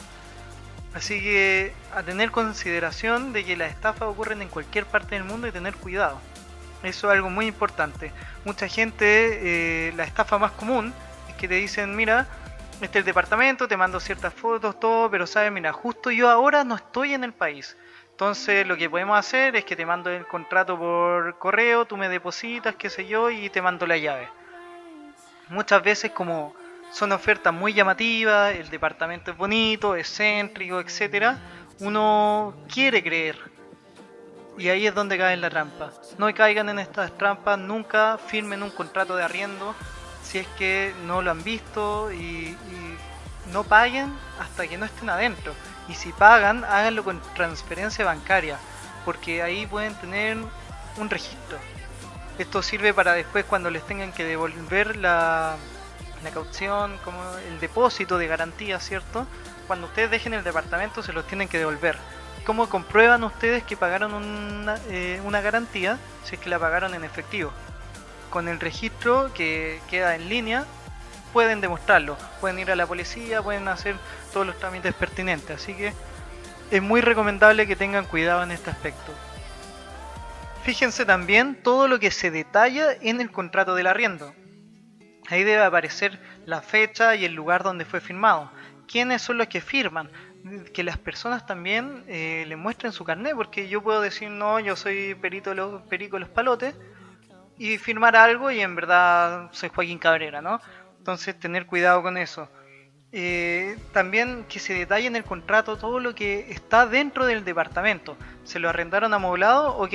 Así 0.96 1.20
que 1.20 1.74
a 1.94 2.02
tener 2.02 2.30
consideración 2.30 3.34
de 3.34 3.44
que 3.44 3.54
las 3.54 3.70
estafas 3.70 4.08
ocurren 4.08 4.40
en 4.40 4.48
cualquier 4.48 4.86
parte 4.86 5.14
del 5.14 5.24
mundo 5.24 5.46
y 5.46 5.52
tener 5.52 5.76
cuidado. 5.76 6.18
Eso 6.82 7.08
es 7.08 7.16
algo 7.16 7.28
muy 7.28 7.44
importante. 7.46 8.12
Mucha 8.46 8.66
gente, 8.66 9.88
eh, 9.88 9.92
la 9.94 10.04
estafa 10.04 10.38
más 10.38 10.52
común 10.52 10.94
es 11.28 11.34
que 11.34 11.48
te 11.48 11.56
dicen, 11.56 11.94
mira, 11.94 12.26
este 12.80 12.86
es 12.98 13.02
el 13.02 13.04
departamento, 13.04 13.68
te 13.68 13.76
mando 13.76 14.00
ciertas 14.00 14.32
fotos, 14.32 14.80
todo, 14.80 15.10
pero 15.10 15.26
sabes, 15.26 15.52
mira, 15.52 15.70
justo 15.70 16.10
yo 16.10 16.30
ahora 16.30 16.64
no 16.64 16.76
estoy 16.76 17.12
en 17.12 17.24
el 17.24 17.34
país. 17.34 17.76
Entonces 18.12 18.66
lo 18.66 18.78
que 18.78 18.88
podemos 18.88 19.18
hacer 19.18 19.54
es 19.54 19.66
que 19.66 19.76
te 19.76 19.84
mando 19.84 20.08
el 20.08 20.26
contrato 20.26 20.78
por 20.78 21.36
correo, 21.38 21.84
tú 21.84 21.98
me 21.98 22.08
depositas, 22.08 22.74
qué 22.74 22.88
sé 22.88 23.06
yo, 23.06 23.30
y 23.30 23.50
te 23.50 23.60
mando 23.60 23.86
la 23.86 23.98
llave. 23.98 24.30
Muchas 25.50 25.82
veces 25.82 26.12
como 26.12 26.54
son 26.96 27.12
ofertas 27.12 27.52
muy 27.52 27.74
llamativas, 27.74 28.54
el 28.54 28.70
departamento 28.70 29.30
es 29.30 29.36
bonito, 29.36 29.96
excéntrico, 29.96 30.80
etcétera, 30.80 31.38
uno 31.80 32.54
quiere 32.72 33.02
creer. 33.02 33.36
Y 34.56 34.70
ahí 34.70 34.86
es 34.86 34.94
donde 34.94 35.18
cae 35.18 35.34
en 35.34 35.42
la 35.42 35.50
trampa. 35.50 35.92
No 36.16 36.32
caigan 36.32 36.70
en 36.70 36.78
estas 36.78 37.12
trampas, 37.18 37.58
nunca 37.58 38.16
firmen 38.16 38.62
un 38.62 38.70
contrato 38.70 39.14
de 39.14 39.24
arriendo 39.24 39.74
si 40.22 40.38
es 40.38 40.46
que 40.56 40.94
no 41.04 41.20
lo 41.20 41.30
han 41.30 41.44
visto 41.44 42.10
y, 42.10 42.16
y 42.16 42.96
no 43.52 43.62
paguen 43.62 44.10
hasta 44.40 44.66
que 44.66 44.78
no 44.78 44.86
estén 44.86 45.10
adentro. 45.10 45.52
Y 45.90 45.94
si 45.94 46.12
pagan, 46.12 46.64
háganlo 46.64 47.04
con 47.04 47.20
transferencia 47.34 48.06
bancaria, 48.06 48.56
porque 49.04 49.42
ahí 49.42 49.66
pueden 49.66 49.94
tener 49.96 50.38
un 50.96 51.10
registro. 51.10 51.58
Esto 52.38 52.62
sirve 52.62 52.94
para 52.94 53.12
después 53.12 53.44
cuando 53.44 53.68
les 53.68 53.86
tengan 53.86 54.12
que 54.12 54.24
devolver 54.24 54.96
la, 54.96 55.56
la 56.22 56.30
caución, 56.30 56.98
como 57.04 57.18
el 57.48 57.60
depósito 57.60 58.18
de 58.18 58.26
garantía, 58.26 58.80
¿cierto? 58.80 59.26
Cuando 59.66 59.86
ustedes 59.86 60.10
dejen 60.10 60.34
el 60.34 60.44
departamento 60.44 61.02
se 61.02 61.12
los 61.12 61.26
tienen 61.26 61.48
que 61.48 61.58
devolver. 61.58 61.96
¿Cómo 62.44 62.68
comprueban 62.68 63.24
ustedes 63.24 63.64
que 63.64 63.76
pagaron 63.76 64.14
una, 64.14 64.78
eh, 64.88 65.20
una 65.24 65.40
garantía 65.40 65.98
si 66.24 66.36
es 66.36 66.40
que 66.40 66.48
la 66.48 66.58
pagaron 66.58 66.94
en 66.94 67.04
efectivo? 67.04 67.52
Con 68.30 68.48
el 68.48 68.60
registro 68.60 69.32
que 69.34 69.80
queda 69.90 70.14
en 70.14 70.28
línea 70.28 70.64
pueden 71.32 71.60
demostrarlo. 71.60 72.16
Pueden 72.40 72.58
ir 72.58 72.70
a 72.70 72.76
la 72.76 72.86
policía, 72.86 73.42
pueden 73.42 73.66
hacer 73.68 73.96
todos 74.32 74.46
los 74.46 74.58
trámites 74.58 74.94
pertinentes. 74.94 75.62
Así 75.62 75.74
que 75.74 75.92
es 76.70 76.82
muy 76.82 77.00
recomendable 77.00 77.66
que 77.66 77.76
tengan 77.76 78.04
cuidado 78.06 78.42
en 78.42 78.52
este 78.52 78.70
aspecto. 78.70 79.12
Fíjense 80.64 81.04
también 81.04 81.54
todo 81.62 81.88
lo 81.88 82.00
que 82.00 82.10
se 82.10 82.30
detalla 82.30 82.92
en 83.00 83.20
el 83.20 83.30
contrato 83.30 83.74
del 83.74 83.86
arriendo. 83.86 84.32
Ahí 85.28 85.44
debe 85.44 85.62
aparecer 85.62 86.18
la 86.44 86.62
fecha 86.62 87.16
y 87.16 87.24
el 87.24 87.34
lugar 87.34 87.62
donde 87.62 87.84
fue 87.84 88.00
firmado. 88.00 88.50
¿Quiénes 88.86 89.22
son 89.22 89.38
los 89.38 89.48
que 89.48 89.60
firman? 89.60 90.10
Que 90.72 90.84
las 90.84 90.96
personas 90.96 91.44
también 91.46 92.04
eh, 92.06 92.44
le 92.46 92.54
muestren 92.54 92.92
su 92.92 93.04
carnet, 93.04 93.34
porque 93.34 93.68
yo 93.68 93.82
puedo 93.82 94.00
decir, 94.00 94.30
no, 94.30 94.60
yo 94.60 94.76
soy 94.76 95.14
perito 95.16 95.54
los, 95.54 95.82
perico 95.82 96.18
los 96.18 96.28
palotes, 96.28 96.74
y 97.58 97.78
firmar 97.78 98.14
algo 98.16 98.50
y 98.50 98.60
en 98.60 98.76
verdad 98.76 99.48
soy 99.52 99.70
Joaquín 99.74 99.98
Cabrera, 99.98 100.42
¿no? 100.42 100.60
Entonces 100.98 101.38
tener 101.38 101.66
cuidado 101.66 102.02
con 102.02 102.16
eso. 102.16 102.48
Eh, 103.12 103.78
también 103.92 104.44
que 104.48 104.58
se 104.58 104.74
detalle 104.74 105.06
en 105.06 105.16
el 105.16 105.24
contrato 105.24 105.76
todo 105.76 105.98
lo 106.00 106.14
que 106.14 106.50
está 106.50 106.86
dentro 106.86 107.26
del 107.26 107.44
departamento. 107.44 108.16
¿Se 108.44 108.58
lo 108.58 108.68
arrendaron 108.68 109.14
amoblado? 109.14 109.76
Ok. 109.78 109.94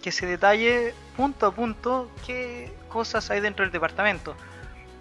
Que 0.00 0.12
se 0.12 0.24
detalle 0.24 0.94
punto 1.16 1.46
a 1.46 1.54
punto 1.54 2.10
qué 2.26 2.72
cosas 2.88 3.30
hay 3.30 3.40
dentro 3.40 3.64
del 3.64 3.72
departamento 3.72 4.36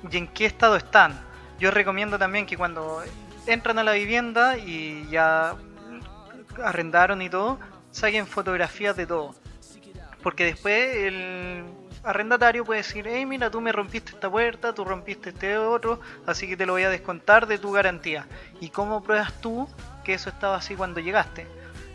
y 0.09 0.17
en 0.17 0.27
qué 0.27 0.45
estado 0.45 0.75
están. 0.75 1.19
Yo 1.59 1.71
recomiendo 1.71 2.17
también 2.17 2.45
que 2.45 2.57
cuando 2.57 3.03
entran 3.45 3.79
a 3.79 3.83
la 3.83 3.93
vivienda 3.93 4.57
y 4.57 5.07
ya 5.09 5.55
arrendaron 6.63 7.21
y 7.21 7.29
todo, 7.29 7.59
saquen 7.91 8.27
fotografías 8.27 8.95
de 8.95 9.05
todo. 9.05 9.35
Porque 10.23 10.45
después 10.45 10.95
el 10.95 11.63
arrendatario 12.03 12.65
puede 12.65 12.81
decir, 12.81 13.05
hey 13.07 13.25
mira, 13.25 13.49
tú 13.49 13.61
me 13.61 13.71
rompiste 13.71 14.11
esta 14.11 14.29
puerta, 14.29 14.73
tú 14.73 14.85
rompiste 14.85 15.29
este 15.29 15.57
otro, 15.57 15.99
así 16.25 16.47
que 16.47 16.57
te 16.57 16.65
lo 16.65 16.73
voy 16.73 16.83
a 16.83 16.89
descontar 16.89 17.47
de 17.47 17.57
tu 17.57 17.71
garantía. 17.71 18.27
¿Y 18.59 18.69
cómo 18.69 19.03
pruebas 19.03 19.33
tú 19.41 19.67
que 20.03 20.13
eso 20.13 20.29
estaba 20.29 20.57
así 20.57 20.75
cuando 20.75 20.99
llegaste? 20.99 21.47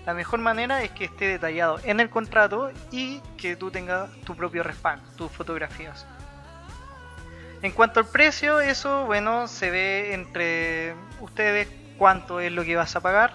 La 0.07 0.13
mejor 0.13 0.41
manera 0.41 0.83
es 0.83 0.91
que 0.91 1.07
esté 1.07 1.27
detallado 1.27 1.81
en 1.85 2.01
el 2.01 2.11
contrato 2.11 2.71
y 2.91 3.21
que 3.39 3.57
tú 3.57 3.71
tengas 3.71 4.11
tu 4.27 4.37
propio 4.37 4.63
respaldo, 4.63 5.03
tus 5.17 5.33
fotografías. 5.33 6.07
En 7.65 7.73
cuanto 7.73 8.01
al 8.01 8.07
precio, 8.07 8.61
eso, 8.61 9.07
bueno, 9.07 9.49
se 9.49 9.71
ve 9.71 10.13
entre 10.13 10.95
ustedes 11.21 11.67
cuánto 11.97 12.39
es 12.39 12.53
lo 12.53 12.63
que 12.63 12.77
vas 12.77 12.95
a 12.95 13.01
pagar, 13.01 13.33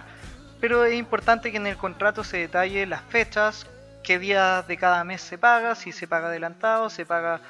pero 0.60 0.84
es 0.84 0.94
importante 0.94 1.50
que 1.50 1.56
en 1.56 1.66
el 1.66 1.76
contrato 1.76 2.22
se 2.22 2.36
detalle 2.36 2.86
las 2.86 3.02
fechas, 3.02 3.66
qué 4.04 4.20
días 4.20 4.68
de 4.68 4.76
cada 4.76 5.02
mes 5.02 5.20
se 5.20 5.36
paga, 5.36 5.74
si 5.74 5.90
se 5.90 6.06
paga 6.06 6.28
adelantado, 6.28 6.90
se 6.90 7.04
paga 7.04 7.40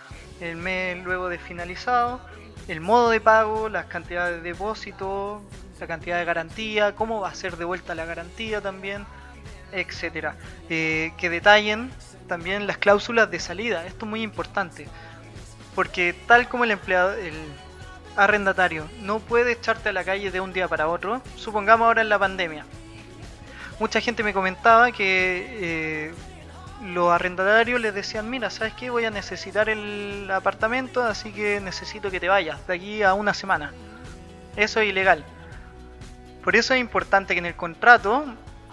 el 0.40 0.56
mes 0.56 1.04
luego 1.04 1.28
de 1.28 1.36
finalizado, 1.36 2.18
el 2.66 2.80
modo 2.80 3.10
de 3.10 3.20
pago, 3.20 3.68
las 3.68 3.84
cantidades 3.84 4.42
de 4.42 4.52
depósito, 4.52 5.42
la 5.78 5.86
cantidad 5.86 6.16
de 6.16 6.24
garantía, 6.24 6.94
cómo 6.94 7.20
va 7.20 7.28
a 7.28 7.34
ser 7.34 7.58
devuelta 7.58 7.94
la 7.94 8.06
garantía 8.06 8.62
también, 8.62 9.04
etcétera. 9.70 10.34
Eh, 10.70 11.12
que 11.18 11.28
detallen 11.28 11.90
también 12.26 12.66
las 12.66 12.78
cláusulas 12.78 13.30
de 13.30 13.38
salida, 13.38 13.84
esto 13.84 14.06
es 14.06 14.10
muy 14.10 14.22
importante 14.22 14.88
porque 15.74 16.14
tal 16.26 16.48
como 16.48 16.64
el 16.64 16.70
empleado, 16.72 17.12
el 17.12 17.34
arrendatario 18.16 18.88
no 19.00 19.20
puede 19.20 19.52
echarte 19.52 19.90
a 19.90 19.92
la 19.92 20.04
calle 20.04 20.30
de 20.30 20.40
un 20.40 20.52
día 20.52 20.68
para 20.68 20.88
otro, 20.88 21.22
supongamos 21.36 21.86
ahora 21.86 22.02
en 22.02 22.08
la 22.08 22.18
pandemia. 22.18 22.64
Mucha 23.78 24.00
gente 24.00 24.22
me 24.22 24.34
comentaba 24.34 24.92
que 24.92 25.46
eh, 25.60 26.14
los 26.82 27.10
arrendatarios 27.10 27.80
les 27.80 27.94
decían, 27.94 28.28
mira, 28.28 28.50
¿sabes 28.50 28.74
qué? 28.74 28.90
Voy 28.90 29.04
a 29.04 29.10
necesitar 29.10 29.68
el 29.68 30.30
apartamento, 30.30 31.02
así 31.02 31.32
que 31.32 31.60
necesito 31.60 32.10
que 32.10 32.20
te 32.20 32.28
vayas 32.28 32.66
de 32.66 32.74
aquí 32.74 33.02
a 33.02 33.14
una 33.14 33.32
semana. 33.32 33.72
Eso 34.56 34.80
es 34.80 34.88
ilegal. 34.88 35.24
Por 36.44 36.56
eso 36.56 36.74
es 36.74 36.80
importante 36.80 37.34
que 37.34 37.38
en 37.38 37.46
el 37.46 37.54
contrato 37.54 38.24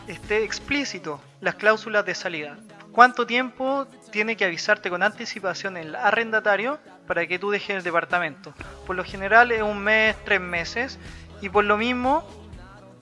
esté 0.08 0.44
explícito 0.44 1.22
las 1.42 1.56
cláusulas 1.56 2.06
de 2.06 2.16
salida 2.16 2.58
cuánto 2.98 3.28
tiempo 3.28 3.86
tiene 4.10 4.36
que 4.36 4.44
avisarte 4.44 4.90
con 4.90 5.04
anticipación 5.04 5.78
el 5.78 5.96
arrendatario 5.96 6.80
para 7.06 7.28
que 7.28 7.38
tú 7.38 7.52
dejes 7.52 7.76
el 7.76 7.84
departamento. 7.84 8.56
Por 8.88 8.96
lo 8.96 9.04
general 9.04 9.52
es 9.52 9.62
un 9.62 9.78
mes, 9.78 10.16
tres 10.26 10.42
meses, 10.42 10.98
y 11.40 11.50
por 11.50 11.64
lo 11.64 11.78
mismo, 11.78 12.28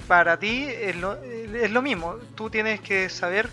para 0.05 0.37
ti 0.37 0.65
es 0.67 0.97
lo, 0.97 1.81
mismo. 1.81 2.15
Tú 2.35 2.49
tienes 2.49 2.81
que 2.81 3.07
saber 3.07 3.47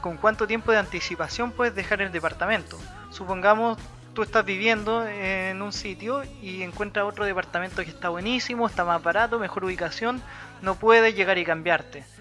con 0.00 0.16
cuánto 0.16 0.48
tiempo 0.48 0.72
de 0.72 0.78
anticipación 0.78 1.52
puedes 1.52 1.76
dejar 1.76 2.02
el 2.02 2.10
departamento. 2.10 2.76
Supongamos 3.12 3.78
tú 4.12 4.24
estás 4.24 4.44
viviendo 4.44 5.06
en 5.06 5.62
un 5.62 5.72
sitio 5.72 6.24
y 6.42 6.64
encuentras 6.64 7.06
otro 7.06 7.24
departamento 7.24 7.84
que 7.84 7.90
está 7.90 8.08
buenísimo, 8.08 8.66
está 8.66 8.84
más 8.84 9.00
barato, 9.04 9.38
mejor 9.38 9.64
ubicación, 9.64 10.20
no 10.62 10.74
puedes 10.74 11.14
llegar 11.14 11.38
y 11.38 11.44
cambiarte 11.44 12.15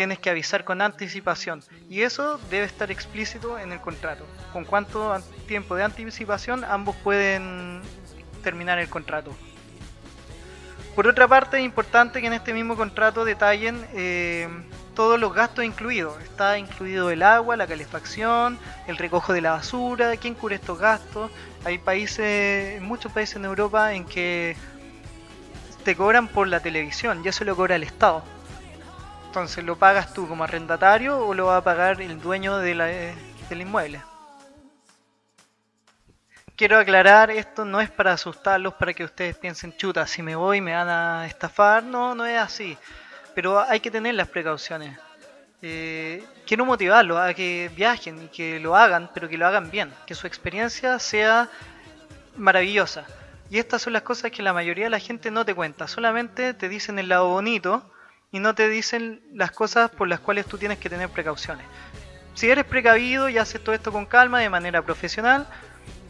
tienes 0.00 0.18
que 0.18 0.30
avisar 0.30 0.64
con 0.64 0.80
anticipación 0.80 1.62
y 1.90 2.00
eso 2.00 2.40
debe 2.48 2.64
estar 2.64 2.90
explícito 2.90 3.58
en 3.58 3.70
el 3.70 3.82
contrato. 3.82 4.24
Con 4.50 4.64
cuánto 4.64 5.14
tiempo 5.46 5.76
de 5.76 5.82
anticipación 5.82 6.64
ambos 6.64 6.96
pueden 7.04 7.82
terminar 8.42 8.78
el 8.78 8.88
contrato. 8.88 9.36
Por 10.96 11.06
otra 11.06 11.28
parte, 11.28 11.58
es 11.58 11.66
importante 11.66 12.22
que 12.22 12.28
en 12.28 12.32
este 12.32 12.54
mismo 12.54 12.78
contrato 12.78 13.26
detallen 13.26 13.86
eh, 13.92 14.48
todos 14.94 15.20
los 15.20 15.34
gastos 15.34 15.66
incluidos. 15.66 16.18
Está 16.22 16.56
incluido 16.56 17.10
el 17.10 17.22
agua, 17.22 17.58
la 17.58 17.66
calefacción, 17.66 18.58
el 18.86 18.96
recojo 18.96 19.34
de 19.34 19.42
la 19.42 19.50
basura, 19.50 20.16
quién 20.16 20.32
cubre 20.32 20.54
estos 20.54 20.78
gastos. 20.78 21.30
Hay 21.66 21.76
países, 21.76 22.80
muchos 22.80 23.12
países 23.12 23.36
en 23.36 23.44
Europa 23.44 23.92
en 23.92 24.06
que 24.06 24.56
te 25.84 25.94
cobran 25.94 26.26
por 26.26 26.48
la 26.48 26.60
televisión, 26.60 27.22
ya 27.22 27.32
se 27.32 27.44
lo 27.44 27.54
cobra 27.54 27.76
el 27.76 27.82
Estado. 27.82 28.24
Entonces, 29.30 29.62
¿lo 29.62 29.76
pagas 29.76 30.12
tú 30.12 30.26
como 30.26 30.42
arrendatario 30.42 31.24
o 31.24 31.34
lo 31.34 31.46
va 31.46 31.58
a 31.58 31.62
pagar 31.62 32.00
el 32.00 32.20
dueño 32.20 32.58
de 32.58 32.74
la, 32.74 32.86
del 32.86 33.60
inmueble? 33.60 34.02
quiero 36.56 36.76
aclarar, 36.76 37.30
esto 37.30 37.64
no 37.64 37.80
es 37.80 37.88
para 37.88 38.12
asustarlos, 38.12 38.74
para 38.74 38.92
que 38.92 39.04
ustedes 39.04 39.36
piensen, 39.36 39.76
chuta, 39.76 40.04
si 40.08 40.20
me 40.20 40.34
voy 40.34 40.60
me 40.60 40.74
van 40.74 40.88
a 40.88 41.26
estafar. 41.26 41.84
No, 41.84 42.16
no 42.16 42.26
es 42.26 42.38
así. 42.40 42.76
Pero 43.32 43.60
hay 43.60 43.78
que 43.78 43.92
tener 43.92 44.16
las 44.16 44.26
precauciones. 44.26 44.98
Eh, 45.62 46.24
quiero 46.44 46.66
motivarlos 46.66 47.16
a 47.16 47.32
que 47.32 47.70
viajen 47.76 48.24
y 48.24 48.26
que 48.26 48.58
lo 48.58 48.74
hagan, 48.74 49.12
pero 49.14 49.28
que 49.28 49.38
lo 49.38 49.46
hagan 49.46 49.70
bien, 49.70 49.92
que 50.06 50.16
su 50.16 50.26
experiencia 50.26 50.98
sea 50.98 51.48
maravillosa. 52.36 53.06
Y 53.48 53.60
estas 53.60 53.82
son 53.82 53.92
las 53.92 54.02
cosas 54.02 54.32
que 54.32 54.42
la 54.42 54.52
mayoría 54.52 54.86
de 54.86 54.90
la 54.90 54.98
gente 54.98 55.30
no 55.30 55.44
te 55.44 55.54
cuenta, 55.54 55.86
solamente 55.86 56.52
te 56.52 56.68
dicen 56.68 56.98
el 56.98 57.08
lado 57.08 57.28
bonito 57.28 57.84
y 58.32 58.38
no 58.38 58.54
te 58.54 58.68
dicen 58.68 59.22
las 59.32 59.50
cosas 59.50 59.90
por 59.90 60.08
las 60.08 60.20
cuales 60.20 60.46
tú 60.46 60.58
tienes 60.58 60.78
que 60.78 60.88
tener 60.88 61.08
precauciones. 61.08 61.66
Si 62.34 62.48
eres 62.48 62.64
precavido 62.64 63.28
y 63.28 63.38
haces 63.38 63.62
todo 63.62 63.74
esto 63.74 63.92
con 63.92 64.06
calma, 64.06 64.40
de 64.40 64.48
manera 64.48 64.82
profesional, 64.82 65.46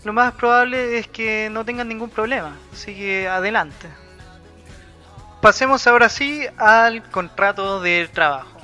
lo 0.05 0.13
más 0.13 0.33
probable 0.35 0.99
es 0.99 1.09
que 1.09 1.49
no 1.51 1.65
tengan 1.65 1.89
ningún 1.89 2.11
problema. 2.11 2.57
Así 2.73 2.95
que 2.95 3.29
adelante. 3.29 3.89
Pasemos 5.41 5.87
ahora 5.87 6.09
sí 6.09 6.47
al 6.59 7.03
contrato 7.11 7.81
de 7.81 8.09
trabajo. 8.13 8.61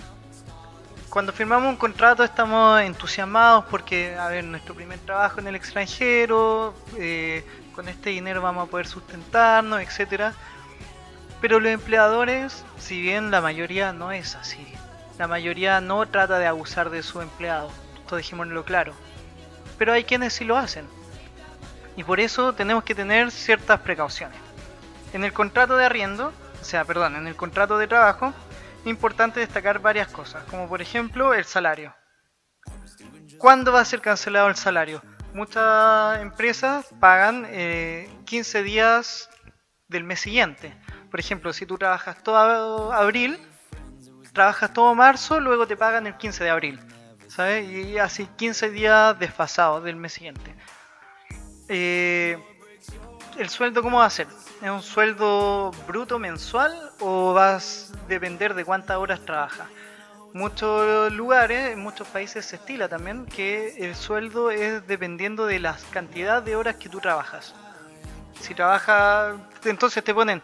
Cuando 1.09 1.33
firmamos 1.33 1.71
un 1.71 1.77
contrato 1.77 2.23
estamos 2.23 2.79
entusiasmados 2.83 3.65
porque, 3.71 4.15
a 4.17 4.29
ver, 4.29 4.45
nuestro 4.45 4.75
primer 4.75 4.99
trabajo 4.99 5.41
en 5.41 5.47
el 5.47 5.55
extranjero, 5.55 6.75
eh, 6.99 7.43
con 7.75 7.89
este 7.89 8.11
dinero 8.11 8.43
vamos 8.43 8.69
a 8.69 8.71
poder 8.71 8.87
sustentarnos, 8.87 9.81
etcétera. 9.81 10.35
Pero 11.41 11.61
los 11.61 11.73
empleadores, 11.73 12.65
si 12.79 13.01
bien 13.01 13.31
la 13.31 13.41
mayoría 13.41 13.93
no 13.93 14.13
es 14.13 14.35
así, 14.35 14.67
la 15.19 15.27
mayoría 15.27 15.81
no 15.81 16.07
trata 16.07 16.39
de 16.39 16.47
abusar 16.47 16.91
de 16.91 17.03
su 17.03 17.21
empleado, 17.21 17.71
esto 17.99 18.17
dejémoslo 18.17 18.65
claro. 18.65 18.93
Pero 19.79 19.93
hay 19.93 20.05
quienes 20.05 20.33
sí 20.33 20.45
lo 20.45 20.57
hacen. 20.57 20.87
Y 21.97 22.05
por 22.05 22.21
eso 22.21 22.53
tenemos 22.53 22.85
que 22.85 22.95
tener 22.95 23.31
ciertas 23.31 23.81
precauciones. 23.81 24.39
En 25.13 25.25
el 25.25 25.33
contrato 25.33 25.77
de 25.77 25.85
arriendo, 25.85 26.33
o 26.61 26.65
sea, 26.65 26.85
perdón, 26.85 27.17
en 27.17 27.27
el 27.27 27.37
contrato 27.37 27.79
de 27.79 27.87
trabajo, 27.87 28.33
es 28.81 28.87
importante 28.87 29.41
destacar 29.41 29.81
varias 29.81 30.09
cosas, 30.09 30.45
como 30.45 30.69
por 30.69 30.83
ejemplo 30.83 31.35
el 31.35 31.45
salario. 31.45 31.95
¿Cuándo 33.39 33.73
va 33.73 33.81
a 33.81 33.85
ser 33.85 34.01
cancelado 34.01 34.49
el 34.49 34.57
salario? 34.57 35.03
Muchas 35.33 36.21
empresas 36.21 36.87
pagan 37.01 37.47
15 38.25 38.59
eh, 38.59 38.63
días 38.63 39.29
del 39.89 40.05
mes 40.05 40.21
siguiente. 40.21 40.75
Por 41.11 41.21
ejemplo, 41.21 41.53
si 41.53 41.67
tú 41.67 41.79
trabajas 41.79 42.23
todo 42.23 42.93
abril, 42.93 43.39
trabajas 44.33 44.73
todo 44.73 44.95
marzo, 44.95 45.41
luego 45.41 45.67
te 45.67 45.77
pagan 45.77 46.07
el 46.07 46.17
15 46.17 46.45
de 46.45 46.51
abril. 46.51 46.81
¿Sabes? 47.29 47.69
Y 47.69 47.99
así 47.99 48.27
15 48.37 48.71
días 48.71 49.19
desfasados 49.19 49.83
del 49.85 49.97
mes 49.97 50.13
siguiente. 50.13 50.55
Eh, 51.69 52.39
¿El 53.37 53.49
sueldo 53.49 53.83
cómo 53.83 53.99
va 53.99 54.07
a 54.07 54.11
ser? 54.11 54.27
¿Es 54.63 54.71
un 54.71 54.83
sueldo 54.83 55.71
bruto 55.87 56.19
mensual 56.19 56.93
o 57.01 57.35
vas 57.35 57.93
a 57.95 58.09
depender 58.09 58.55
de 58.55 58.65
cuántas 58.65 58.97
horas 58.97 59.21
trabajas? 59.25 59.67
Muchos 60.33 61.13
lugares, 61.13 61.73
en 61.73 61.81
muchos 61.81 62.07
países 62.09 62.45
se 62.45 62.57
estila 62.57 62.89
también 62.89 63.27
que 63.27 63.75
el 63.79 63.95
sueldo 63.95 64.51
es 64.51 64.87
dependiendo 64.87 65.47
de 65.47 65.61
la 65.61 65.77
cantidad 65.91 66.43
de 66.43 66.57
horas 66.57 66.77
que 66.77 66.89
tú 66.89 67.01
trabajas. 67.01 67.55
Si 68.41 68.55
trabajas, 68.55 69.35
entonces 69.65 70.05
te 70.05 70.15
ponen 70.15 70.43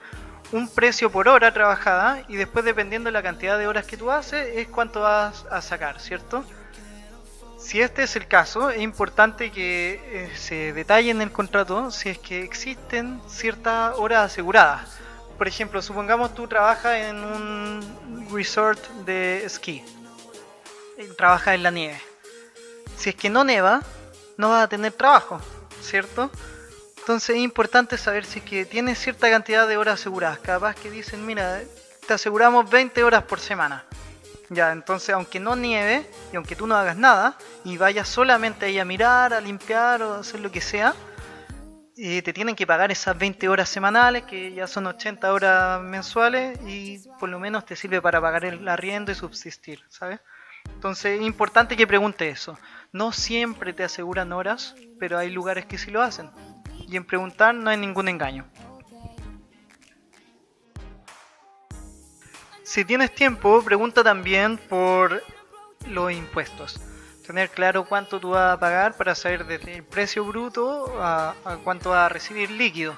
un 0.52 0.68
precio 0.68 1.10
por 1.10 1.28
hora 1.28 1.52
trabajada 1.52 2.22
y 2.28 2.36
después 2.36 2.64
dependiendo 2.64 3.08
de 3.08 3.12
la 3.12 3.22
cantidad 3.22 3.58
de 3.58 3.66
horas 3.66 3.86
que 3.86 3.96
tú 3.96 4.10
haces 4.10 4.56
es 4.56 4.68
cuánto 4.68 5.00
vas 5.00 5.46
a 5.50 5.62
sacar, 5.62 5.98
¿cierto? 5.98 6.44
Si 7.58 7.80
este 7.80 8.02
es 8.02 8.16
el 8.16 8.26
caso, 8.26 8.70
es 8.70 8.82
importante 8.82 9.50
que 9.50 10.00
eh, 10.04 10.36
se 10.36 10.72
detalle 10.72 11.10
en 11.10 11.22
el 11.22 11.32
contrato 11.32 11.90
si 11.90 12.10
es 12.10 12.18
que 12.18 12.42
existen 12.42 13.20
ciertas 13.28 13.94
horas 13.96 14.32
aseguradas. 14.32 14.98
Por 15.38 15.48
ejemplo, 15.48 15.80
supongamos 15.80 16.34
tú 16.34 16.46
trabajas 16.46 16.98
en 16.98 17.16
un 17.16 18.28
resort 18.30 18.84
de 19.06 19.44
esquí, 19.44 19.82
trabajas 21.16 21.54
en 21.54 21.62
la 21.62 21.70
nieve. 21.70 22.00
Si 22.96 23.10
es 23.10 23.16
que 23.16 23.30
no 23.30 23.42
neva, 23.42 23.80
no 24.36 24.50
vas 24.50 24.64
a 24.64 24.68
tener 24.68 24.92
trabajo, 24.92 25.40
¿cierto? 25.80 26.30
Entonces 27.02 27.34
es 27.34 27.42
importante 27.42 27.98
saber 27.98 28.24
si 28.24 28.40
que 28.40 28.64
tienes 28.64 28.96
cierta 28.96 29.28
cantidad 29.28 29.66
de 29.66 29.76
horas 29.76 29.98
aseguradas. 29.98 30.38
Capaz 30.38 30.76
que 30.76 30.88
dicen, 30.88 31.26
mira, 31.26 31.60
te 32.06 32.14
aseguramos 32.14 32.70
20 32.70 33.02
horas 33.02 33.24
por 33.24 33.40
semana. 33.40 33.84
Ya, 34.50 34.70
entonces 34.70 35.10
aunque 35.10 35.40
no 35.40 35.56
nieve 35.56 36.08
y 36.32 36.36
aunque 36.36 36.54
tú 36.54 36.68
no 36.68 36.76
hagas 36.76 36.96
nada 36.96 37.36
y 37.64 37.76
vayas 37.76 38.06
solamente 38.08 38.66
ahí 38.66 38.78
a 38.78 38.84
mirar, 38.84 39.34
a 39.34 39.40
limpiar 39.40 40.00
o 40.02 40.14
a 40.14 40.18
hacer 40.20 40.38
lo 40.38 40.52
que 40.52 40.60
sea, 40.60 40.94
te 41.96 42.32
tienen 42.32 42.54
que 42.54 42.68
pagar 42.68 42.92
esas 42.92 43.18
20 43.18 43.48
horas 43.48 43.68
semanales, 43.68 44.22
que 44.22 44.52
ya 44.52 44.68
son 44.68 44.86
80 44.86 45.32
horas 45.32 45.82
mensuales 45.82 46.56
y 46.64 47.00
por 47.18 47.28
lo 47.28 47.40
menos 47.40 47.66
te 47.66 47.74
sirve 47.74 48.00
para 48.00 48.20
pagar 48.20 48.44
el 48.44 48.68
arriendo 48.68 49.10
y 49.10 49.16
subsistir, 49.16 49.82
¿sabes? 49.88 50.20
Entonces 50.72 51.18
es 51.18 51.26
importante 51.26 51.76
que 51.76 51.86
pregunte 51.88 52.28
eso. 52.28 52.56
No 52.92 53.10
siempre 53.10 53.72
te 53.72 53.82
aseguran 53.82 54.32
horas, 54.32 54.76
pero 55.00 55.18
hay 55.18 55.30
lugares 55.30 55.66
que 55.66 55.78
sí 55.78 55.90
lo 55.90 56.00
hacen 56.00 56.30
y 56.88 56.96
en 56.96 57.04
preguntar 57.04 57.54
no 57.54 57.70
hay 57.70 57.76
ningún 57.76 58.08
engaño. 58.08 58.46
Si 62.64 62.84
tienes 62.84 63.14
tiempo, 63.14 63.62
pregunta 63.62 64.02
también 64.02 64.56
por 64.56 65.22
los 65.86 66.12
impuestos. 66.12 66.80
Tener 67.26 67.50
claro 67.50 67.84
cuánto 67.84 68.18
tú 68.18 68.30
vas 68.30 68.54
a 68.54 68.58
pagar 68.58 68.96
para 68.96 69.14
saber 69.14 69.44
desde 69.46 69.74
el 69.76 69.84
precio 69.84 70.24
bruto 70.24 70.96
a, 70.98 71.34
cuánto 71.64 71.90
vas 71.90 72.06
a 72.06 72.08
recibir 72.08 72.50
líquido. 72.50 72.96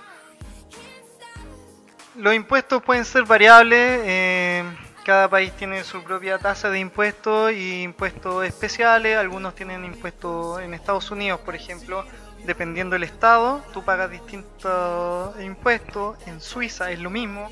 Los 2.16 2.34
impuestos 2.34 2.82
pueden 2.82 3.04
ser 3.04 3.24
variables. 3.24 4.00
Eh, 4.04 4.64
cada 5.04 5.28
país 5.28 5.52
tiene 5.52 5.82
su 5.84 6.02
propia 6.02 6.38
tasa 6.38 6.70
de 6.70 6.78
impuestos 6.78 7.52
y 7.52 7.82
impuestos 7.82 8.44
especiales. 8.44 9.18
Algunos 9.18 9.54
tienen 9.54 9.84
impuestos 9.84 10.60
en 10.62 10.72
Estados 10.72 11.10
Unidos, 11.10 11.40
por 11.40 11.54
ejemplo, 11.54 12.04
dependiendo 12.44 12.94
del 12.94 13.04
estado, 13.04 13.62
tú 13.72 13.84
pagas 13.84 14.10
distintos 14.10 15.40
impuestos. 15.40 16.16
En 16.26 16.40
Suiza 16.40 16.90
es 16.90 16.98
lo 16.98 17.10
mismo. 17.10 17.50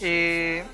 Eh, 0.00 0.64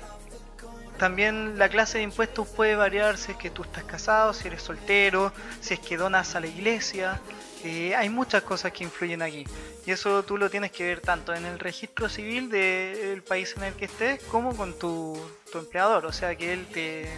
también 0.97 1.57
la 1.57 1.67
clase 1.69 1.97
de 1.97 2.03
impuestos 2.03 2.47
puede 2.47 2.75
variar 2.75 3.17
si 3.17 3.31
es 3.31 3.37
que 3.37 3.49
tú 3.49 3.63
estás 3.63 3.83
casado, 3.83 4.33
si 4.33 4.47
eres 4.47 4.61
soltero, 4.61 5.33
si 5.59 5.73
es 5.73 5.79
que 5.79 5.97
donas 5.97 6.35
a 6.35 6.39
la 6.39 6.47
iglesia. 6.47 7.19
Eh, 7.63 7.95
hay 7.95 8.09
muchas 8.09 8.43
cosas 8.43 8.71
que 8.71 8.83
influyen 8.83 9.21
aquí. 9.21 9.45
Y 9.85 9.91
eso 9.91 10.23
tú 10.23 10.37
lo 10.37 10.49
tienes 10.49 10.71
que 10.71 10.83
ver 10.83 11.01
tanto 11.01 11.33
en 11.33 11.45
el 11.45 11.59
registro 11.59 12.09
civil 12.09 12.49
del 12.49 13.23
país 13.23 13.55
en 13.57 13.63
el 13.63 13.73
que 13.73 13.85
estés 13.85 14.23
como 14.23 14.55
con 14.55 14.77
tu, 14.77 15.19
empleador. 15.53 16.05
O 16.05 16.11
sea, 16.11 16.35
que 16.35 16.53
él 16.53 16.67
te 16.67 17.09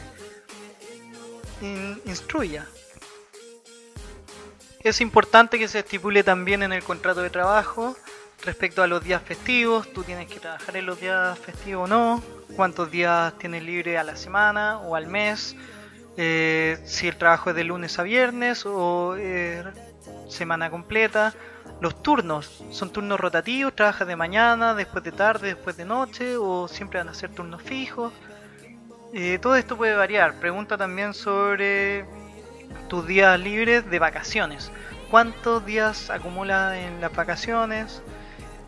instruya 2.05 2.67
es 4.81 5.01
importante 5.01 5.59
que 5.59 5.67
se 5.67 5.79
estipule 5.79 6.23
también 6.23 6.63
en 6.63 6.73
el 6.73 6.83
contrato 6.83 7.21
de 7.21 7.29
trabajo 7.29 7.95
respecto 8.45 8.83
a 8.83 8.87
los 8.87 9.03
días 9.03 9.21
festivos, 9.23 9.91
tú 9.93 10.03
tienes 10.03 10.27
que 10.27 10.39
trabajar 10.39 10.77
en 10.77 10.85
los 10.85 10.99
días 10.99 11.37
festivos 11.39 11.85
o 11.85 11.87
no, 11.87 12.23
cuántos 12.55 12.91
días 12.91 13.37
tienes 13.39 13.63
libre 13.63 13.97
a 13.97 14.03
la 14.03 14.15
semana 14.15 14.79
o 14.79 14.95
al 14.95 15.07
mes, 15.07 15.55
eh, 16.17 16.79
si 16.85 17.07
el 17.07 17.17
trabajo 17.17 17.49
es 17.49 17.55
de 17.55 17.63
lunes 17.63 17.97
a 17.97 18.03
viernes 18.03 18.63
o 18.65 19.15
semana 20.29 20.69
completa, 20.69 21.33
los 21.79 22.01
turnos, 22.01 22.63
son 22.71 22.91
turnos 22.91 23.19
rotativos, 23.19 23.75
trabajas 23.75 24.07
de 24.07 24.15
mañana, 24.15 24.73
después 24.73 25.03
de 25.03 25.11
tarde, 25.11 25.49
después 25.49 25.77
de 25.77 25.85
noche 25.85 26.37
o 26.37 26.67
siempre 26.67 26.99
van 26.99 27.09
a 27.09 27.13
ser 27.13 27.31
turnos 27.31 27.61
fijos. 27.61 28.13
Eh, 29.13 29.39
todo 29.41 29.55
esto 29.55 29.77
puede 29.77 29.95
variar. 29.95 30.39
Pregunta 30.39 30.77
también 30.77 31.13
sobre 31.13 32.05
tus 32.87 33.05
días 33.07 33.39
libres 33.39 33.89
de 33.89 33.99
vacaciones. 33.99 34.71
¿Cuántos 35.09 35.65
días 35.65 36.09
acumulas 36.09 36.75
en 36.77 36.99
las 37.01 37.13
vacaciones? 37.13 38.01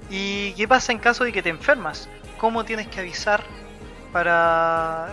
¿Y 0.09 0.53
qué 0.53 0.67
pasa 0.67 0.91
en 0.91 0.99
caso 0.99 1.23
de 1.23 1.31
que 1.31 1.41
te 1.41 1.49
enfermas? 1.49 2.09
¿Cómo 2.37 2.63
tienes 2.63 2.87
que 2.87 3.01
avisar 3.01 3.43
para 4.11 5.09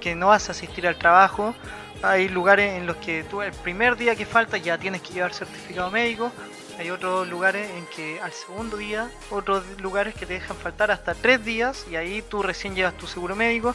que 0.00 0.14
no 0.14 0.28
vas 0.28 0.48
a 0.48 0.52
asistir 0.52 0.86
al 0.86 0.96
trabajo? 0.96 1.54
Hay 2.02 2.28
lugares 2.28 2.74
en 2.74 2.86
los 2.86 2.96
que 2.96 3.24
tú 3.24 3.40
el 3.40 3.52
primer 3.52 3.96
día 3.96 4.14
que 4.14 4.26
falta 4.26 4.58
ya 4.58 4.76
tienes 4.76 5.00
que 5.00 5.14
llevar 5.14 5.32
certificado 5.32 5.90
médico. 5.90 6.30
Hay 6.78 6.90
otros 6.90 7.28
lugares 7.28 7.70
en 7.70 7.86
que 7.86 8.20
al 8.20 8.32
segundo 8.32 8.76
día, 8.76 9.08
otros 9.30 9.62
lugares 9.80 10.14
que 10.14 10.26
te 10.26 10.34
dejan 10.34 10.56
faltar 10.56 10.90
hasta 10.90 11.14
tres 11.14 11.44
días 11.44 11.86
y 11.90 11.96
ahí 11.96 12.22
tú 12.28 12.42
recién 12.42 12.74
llevas 12.74 12.94
tu 12.94 13.06
seguro 13.06 13.36
médico 13.36 13.74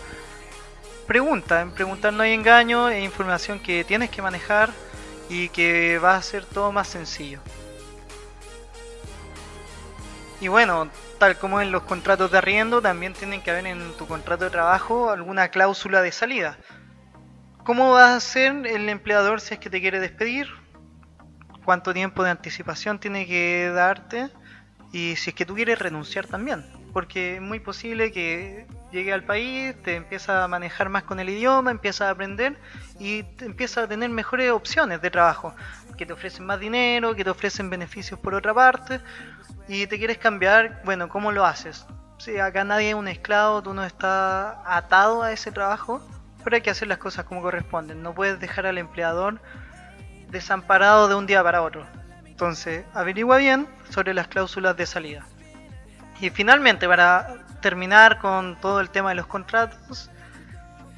pregunta, 1.10 1.62
en 1.62 1.72
preguntar 1.72 2.13
no 2.13 2.24
hay 2.24 2.34
engaño, 2.34 2.88
es 2.88 3.04
información 3.04 3.60
que 3.60 3.84
tienes 3.84 4.10
que 4.10 4.22
manejar 4.22 4.69
y 5.28 5.50
que 5.50 5.98
va 5.98 6.15
a 6.15 6.22
ser 6.22 6.45
todo 6.45 6.72
más 6.72 6.88
sencillo. 6.88 7.41
Y 10.39 10.48
bueno, 10.48 10.88
tal 11.17 11.38
como 11.38 11.60
en 11.60 11.72
los 11.72 11.84
contratos 11.84 12.32
de 12.32 12.38
arriendo, 12.38 12.82
también 12.82 13.13
tienen 13.13 13.41
que 13.41 13.52
haber 13.52 13.65
en 13.65 13.91
tu 13.98 14.08
contrato 14.08 14.45
de 14.45 14.52
trabajo 14.52 15.10
alguna 15.10 15.50
cláusula 15.50 16.02
de 16.02 16.12
salida. 16.12 16.58
¿Cómo 17.65 17.91
va 17.91 18.13
a 18.13 18.15
hacer 18.15 18.65
el 18.67 18.88
empleador 18.88 19.41
si 19.41 19.56
es 19.56 19.60
que 19.60 19.69
te 19.69 19.82
quiere 19.82 20.00
despedir? 20.00 20.48
cuánto 21.65 21.93
tiempo 21.93 22.24
de 22.24 22.32
anticipación 22.32 23.00
tiene 23.00 23.28
que 23.28 23.69
darte 23.72 24.32
y 24.91 25.15
si 25.17 25.30
es 25.30 25.36
que 25.36 25.45
tú 25.45 25.54
quieres 25.54 25.78
renunciar 25.78 26.26
también. 26.26 26.65
Porque 26.93 27.36
es 27.36 27.41
muy 27.41 27.60
posible 27.60 28.12
que 28.12 28.65
llegue 28.91 29.13
al 29.13 29.23
país, 29.23 29.75
te 29.84 29.95
empieza 29.95 30.43
a 30.43 30.47
manejar 30.47 30.89
más 30.89 31.04
con 31.04 31.19
el 31.19 31.30
idioma, 31.30 31.71
empieza 31.71 32.08
a 32.08 32.12
aprender 32.12 32.58
y 32.99 33.23
te 33.23 33.45
empieza 33.45 33.84
a 33.84 33.88
tener 33.88 34.10
mejores 34.10 34.52
opciones 34.52 35.02
de 35.02 35.10
trabajo, 35.10 35.54
que 35.97 36.06
te 36.06 36.13
ofrecen 36.13 36.45
más 36.45 36.60
dinero, 36.60 37.15
que 37.15 37.23
te 37.23 37.30
ofrecen 37.30 37.69
beneficios 37.69 38.19
por 38.19 38.34
otra 38.34 38.54
parte 38.54 39.02
y 39.67 39.86
te 39.88 39.97
quieres 39.97 40.17
cambiar, 40.17 40.82
bueno, 40.86 41.10
¿cómo 41.10 41.32
lo 41.32 41.45
haces? 41.45 41.86
Acá 42.43 42.63
nadie 42.63 42.89
es 42.89 42.95
un 42.95 43.08
esclavo, 43.08 43.63
tú 43.63 43.73
no 43.73 43.84
estás 43.84 44.58
atado 44.65 45.23
a 45.23 45.32
ese 45.32 45.52
trabajo, 45.52 46.02
pero 46.43 46.56
hay 46.56 46.62
que 46.62 46.69
hacer 46.69 46.88
las 46.88 46.97
cosas 46.97 47.25
como 47.25 47.41
corresponden. 47.41 48.04
No 48.04 48.13
puedes 48.13 48.39
dejar 48.39 48.65
al 48.65 48.78
empleador 48.78 49.39
desamparado 50.30 51.08
de 51.08 51.15
un 51.15 51.25
día 51.25 51.41
para 51.43 51.62
otro. 51.62 51.86
Entonces, 52.25 52.86
averigua 52.93 53.38
bien 53.38 53.67
sobre 53.89 54.13
las 54.13 54.28
cláusulas 54.28 54.75
de 54.75 54.86
salida. 54.86 55.25
Y 56.19 56.30
finalmente, 56.30 56.88
para 56.88 57.36
terminar 57.62 58.19
con 58.19 58.60
todo 58.60 58.80
el 58.80 58.89
tema 58.89 59.10
de 59.10 59.15
los 59.15 59.28
contratos, 59.28 60.10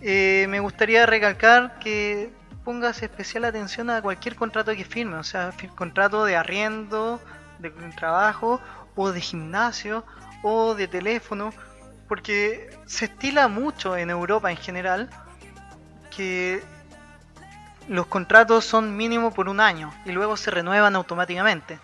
eh, 0.02 0.46
me 0.50 0.60
gustaría 0.60 1.06
recalcar 1.06 1.78
que 1.80 2.34
pongas 2.64 3.02
especial 3.04 3.46
atención 3.46 3.90
a 3.90 4.02
cualquier 4.02 4.36
contrato 4.36 4.76
que 4.76 4.86
firme, 4.86 5.18
o 5.18 5.24
sea, 5.24 5.52
contrato 5.76 6.26
de 6.26 6.36
arriendo, 6.36 7.20
de 7.60 7.70
trabajo, 7.96 8.62
o 8.96 9.12
de 9.12 9.22
gimnasio, 9.22 10.04
o 10.44 10.76
de 10.76 10.88
teléfono, 10.88 11.54
porque 12.08 12.70
se 12.86 13.06
estila 13.06 13.48
mucho 13.48 13.96
en 13.96 14.10
Europa 14.10 14.52
en 14.52 14.58
general 14.58 15.10
que 16.16 16.64
los 17.88 18.08
contratos 18.08 18.66
son 18.66 18.96
mínimo 18.96 19.34
por 19.34 19.50
un 19.50 19.60
año 19.60 19.94
y 20.06 20.12
luego 20.12 20.38
se 20.38 20.52
renuevan 20.52 20.96
automáticamente. 20.96 21.80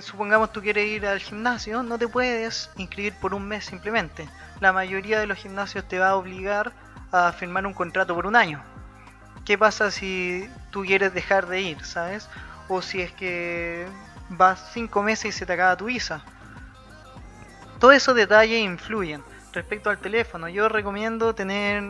Supongamos 0.00 0.52
tú 0.52 0.60
quieres 0.60 0.86
ir 0.86 1.06
al 1.06 1.18
gimnasio, 1.18 1.82
no 1.82 1.98
te 1.98 2.08
puedes 2.08 2.70
inscribir 2.76 3.14
por 3.20 3.34
un 3.34 3.46
mes 3.46 3.64
simplemente. 3.64 4.28
La 4.60 4.72
mayoría 4.72 5.18
de 5.18 5.26
los 5.26 5.38
gimnasios 5.38 5.86
te 5.88 5.98
va 5.98 6.10
a 6.10 6.16
obligar 6.16 6.72
a 7.12 7.32
firmar 7.32 7.66
un 7.66 7.74
contrato 7.74 8.14
por 8.14 8.26
un 8.26 8.36
año. 8.36 8.62
¿Qué 9.44 9.56
pasa 9.56 9.90
si 9.90 10.48
tú 10.70 10.82
quieres 10.82 11.14
dejar 11.14 11.46
de 11.46 11.60
ir, 11.60 11.84
sabes? 11.84 12.28
O 12.68 12.82
si 12.82 13.00
es 13.00 13.12
que 13.12 13.86
vas 14.28 14.70
cinco 14.72 15.02
meses 15.02 15.34
y 15.34 15.38
se 15.38 15.46
te 15.46 15.52
acaba 15.52 15.76
tu 15.76 15.86
visa. 15.86 16.24
Todos 17.78 17.94
esos 17.94 18.16
detalles 18.16 18.60
influyen. 18.60 19.22
Respecto 19.52 19.90
al 19.90 19.98
teléfono, 19.98 20.48
yo 20.48 20.68
recomiendo 20.68 21.34
tener 21.34 21.82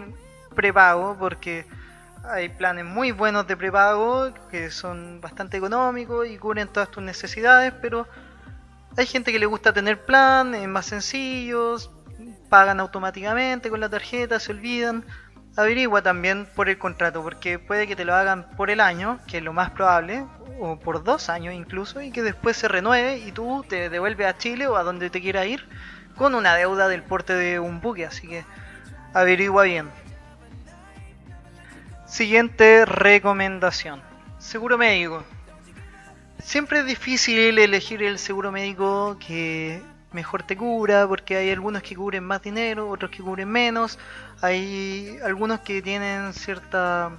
prepago 0.55 1.16
porque 1.18 1.66
hay 2.30 2.48
planes 2.48 2.84
muy 2.84 3.12
buenos 3.12 3.46
de 3.46 3.56
prepago 3.56 4.32
que 4.50 4.70
son 4.70 5.20
bastante 5.20 5.56
económicos 5.56 6.26
y 6.26 6.36
cubren 6.38 6.68
todas 6.68 6.90
tus 6.90 7.02
necesidades, 7.02 7.72
pero 7.80 8.06
hay 8.96 9.06
gente 9.06 9.32
que 9.32 9.38
le 9.38 9.46
gusta 9.46 9.72
tener 9.72 10.04
planes 10.04 10.66
más 10.68 10.86
sencillos, 10.86 11.90
pagan 12.48 12.80
automáticamente 12.80 13.70
con 13.70 13.80
la 13.80 13.88
tarjeta, 13.88 14.40
se 14.40 14.52
olvidan. 14.52 15.04
Averigua 15.56 16.02
también 16.02 16.46
por 16.54 16.68
el 16.68 16.76
contrato, 16.76 17.22
porque 17.22 17.58
puede 17.58 17.86
que 17.86 17.96
te 17.96 18.04
lo 18.04 18.14
hagan 18.14 18.50
por 18.56 18.68
el 18.68 18.78
año, 18.78 19.18
que 19.26 19.38
es 19.38 19.42
lo 19.42 19.54
más 19.54 19.70
probable, 19.70 20.26
o 20.60 20.78
por 20.78 21.02
dos 21.02 21.30
años 21.30 21.54
incluso, 21.54 22.02
y 22.02 22.10
que 22.10 22.22
después 22.22 22.58
se 22.58 22.68
renueve 22.68 23.18
y 23.18 23.32
tú 23.32 23.64
te 23.66 23.88
devuelves 23.88 24.26
a 24.26 24.36
Chile 24.36 24.66
o 24.66 24.76
a 24.76 24.82
donde 24.82 25.08
te 25.08 25.22
quiera 25.22 25.46
ir 25.46 25.66
con 26.14 26.34
una 26.34 26.54
deuda 26.54 26.88
del 26.88 27.02
porte 27.02 27.34
de 27.34 27.58
un 27.58 27.80
buque, 27.80 28.04
así 28.04 28.28
que 28.28 28.44
averigua 29.14 29.62
bien. 29.62 30.06
Siguiente 32.16 32.87
recomendación. 32.87 34.00
Seguro 34.38 34.79
médico. 34.79 35.22
Siempre 36.38 36.79
es 36.79 36.87
difícil 36.87 37.59
elegir 37.59 38.02
el 38.02 38.18
seguro 38.18 38.50
médico 38.50 39.18
que 39.18 39.83
mejor 40.12 40.42
te 40.42 40.57
cubra, 40.57 41.07
porque 41.07 41.37
hay 41.37 41.50
algunos 41.50 41.83
que 41.83 41.94
cubren 41.94 42.24
más 42.24 42.40
dinero, 42.40 42.88
otros 42.88 43.11
que 43.11 43.22
cubren 43.22 43.50
menos. 43.50 43.98
Hay 44.40 45.18
algunos 45.22 45.61
que 45.61 45.83
tienen 45.83 46.33
cierta 46.33 47.12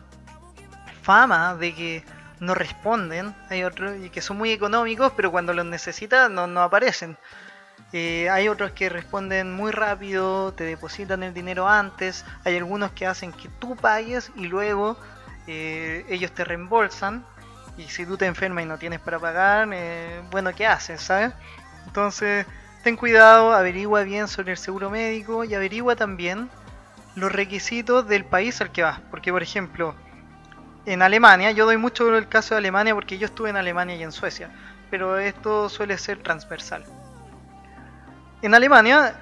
fama 1.04 1.54
de 1.54 1.76
que 1.76 2.04
no 2.40 2.56
responden. 2.56 3.36
Hay 3.52 3.66
otros 3.66 3.94
que 4.12 4.22
son 4.24 4.40
muy 4.40 4.52
económicos, 4.52 5.14
pero 5.16 5.30
cuando 5.30 5.54
los 5.54 5.68
necesitas 5.68 6.32
no, 6.32 6.48
no 6.48 6.64
aparecen. 6.64 7.20
Eh, 7.94 8.30
hay 8.30 8.50
otros 8.50 8.72
que 8.72 8.90
responden 8.90 9.56
muy 9.56 9.72
rápido, 9.72 10.54
te 10.54 10.66
depositan 10.66 11.24
el 11.24 11.34
dinero 11.34 11.68
antes. 11.68 12.26
Hay 12.44 12.58
algunos 12.58 12.92
que 12.92 13.06
hacen 13.06 13.32
que 13.32 13.50
tú 13.60 13.76
pagues 13.76 14.32
y 14.36 14.48
luego 14.48 14.98
eh, 15.48 16.06
ellos 16.10 16.32
te 16.32 16.44
reembolsan. 16.44 17.26
Y 17.78 17.84
si 17.84 18.06
tú 18.06 18.18
te 18.18 18.26
enfermas 18.26 18.64
y 18.64 18.68
no 18.68 18.78
tienes 18.78 19.00
para 19.00 19.20
pagar, 19.20 19.70
eh, 19.72 20.22
bueno, 20.32 20.52
¿qué 20.54 20.66
haces? 20.66 21.02
¿Sabes? 21.02 21.32
Entonces, 21.86 22.46
ten 22.84 22.98
cuidado, 22.98 23.54
averigua 23.54 24.04
bien 24.04 24.28
sobre 24.28 24.52
el 24.52 24.58
seguro 24.58 24.90
médico 24.90 25.44
y 25.44 25.54
averigua 25.54 25.96
también 25.96 26.50
los 27.16 27.32
requisitos 27.32 28.08
del 28.08 28.26
país 28.26 28.60
al 28.62 28.72
que 28.72 28.84
vas. 28.84 29.00
Porque, 29.12 29.32
por 29.32 29.44
ejemplo, 29.44 29.96
en 30.86 31.02
Alemania, 31.02 31.52
yo 31.52 31.66
doy 31.66 31.78
mucho 31.78 32.16
el 32.16 32.28
caso 32.28 32.56
de 32.56 32.60
Alemania 32.60 32.96
porque 32.96 33.18
yo 33.18 33.26
estuve 33.26 33.50
en 33.50 33.58
Alemania 33.58 33.96
y 33.96 34.04
en 34.04 34.12
Suecia, 34.12 34.50
pero 34.90 35.18
esto 35.18 35.70
suele 35.70 35.98
ser 35.98 36.24
transversal. 36.24 36.84
En 38.42 38.54
Alemania 38.54 39.16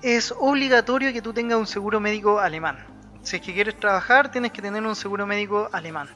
es 0.00 0.32
obligatorio 0.38 1.12
que 1.12 1.20
tú 1.20 1.32
tengas 1.32 1.58
un 1.58 1.66
seguro 1.66 1.98
médico 1.98 2.38
alemán. 2.38 2.78
Si 3.22 3.36
es 3.36 3.42
que 3.42 3.52
quieres 3.52 3.78
trabajar, 3.78 4.30
tienes 4.30 4.52
que 4.52 4.62
tener 4.62 4.82
un 4.84 4.94
seguro 4.94 5.26
médico 5.26 5.68
alemán. 5.72 6.08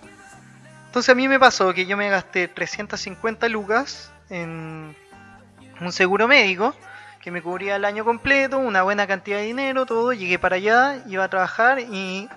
Entonces 0.87 1.11
a 1.11 1.15
mí 1.15 1.27
me 1.27 1.41
pasó 1.41 1.75
que 1.75 1.85
yo 1.85 1.97
me 1.97 2.09
gasté 2.09 2.47
350 2.47 3.49
lucas 3.49 4.13
en 4.31 4.95
un 5.81 5.93
seguro 5.93 6.29
médico 6.29 6.75
que 7.21 7.31
me 7.31 7.43
cubría 7.43 7.77
el 7.77 7.85
año 7.85 8.05
completo, 8.05 8.59
una 8.59 8.83
buena 8.83 9.07
cantidad 9.07 9.39
de 9.39 9.45
dinero, 9.45 9.87
todo. 9.87 10.13
Llegué 10.13 10.39
para 10.39 10.57
allá, 10.57 11.03
iba 11.09 11.25
a 11.25 11.29
trabajar 11.29 11.81
y 11.81 12.29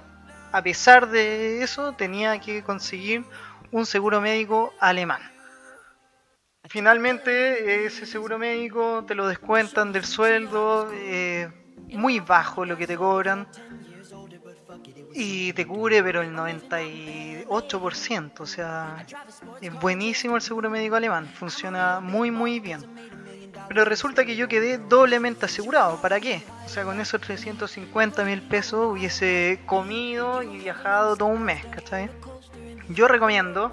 a 0.52 0.62
pesar 0.62 1.10
de 1.10 1.64
eso 1.64 1.94
tenía 1.94 2.40
que 2.40 2.64
conseguir 2.64 3.24
un 3.72 3.86
seguro 3.86 4.20
médico 4.20 4.74
alemán. 4.80 5.35
Finalmente, 6.70 7.86
ese 7.86 8.06
seguro 8.06 8.40
médico 8.40 9.04
te 9.08 9.16
lo 9.16 9.28
descuentan 9.28 9.92
del 9.92 10.06
sueldo, 10.06 10.92
eh, 10.94 11.50
muy 11.90 12.20
bajo 12.20 12.64
lo 12.66 12.78
que 12.78 12.86
te 12.88 12.96
cobran, 12.98 13.48
y 15.14 15.54
te 15.54 15.66
cubre, 15.66 16.04
pero 16.04 16.22
el 16.22 16.36
98%, 16.36 18.44
o 18.44 18.46
sea, 18.46 19.06
es 19.62 19.74
buenísimo 19.74 20.36
el 20.36 20.42
seguro 20.42 20.70
médico 20.70 20.98
alemán, 20.98 21.26
funciona 21.28 22.02
muy, 22.02 22.32
muy 22.32 22.60
bien. 22.60 22.82
Pero 23.68 23.84
resulta 23.86 24.26
que 24.26 24.36
yo 24.36 24.48
quedé 24.48 24.78
doblemente 24.78 25.46
asegurado, 25.46 26.00
¿para 26.02 26.20
qué? 26.20 26.44
O 26.66 26.70
sea, 26.70 26.84
con 26.84 27.00
esos 27.00 27.22
350 27.22 28.26
mil 28.26 28.42
pesos 28.42 28.92
hubiese 28.92 29.62
comido 29.66 30.44
y 30.44 30.58
viajado 30.58 31.16
todo 31.16 31.30
un 31.30 31.44
mes, 31.44 31.66
¿cachai? 31.68 32.10
Yo 32.90 33.08
recomiendo 33.08 33.72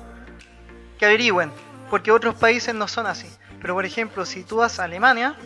que 0.99 1.07
averigüen 1.07 1.51
porque 1.93 2.11
otros 2.11 2.35
países 2.37 2.75
no 2.75 2.89
son 2.89 3.07
así. 3.07 3.31
Pero 3.61 3.75
por 3.75 3.85
ejemplo, 3.85 4.25
si 4.25 4.45
tú 4.45 4.57
vas 4.57 4.81
a 4.81 4.85
Alemania, 4.85 5.37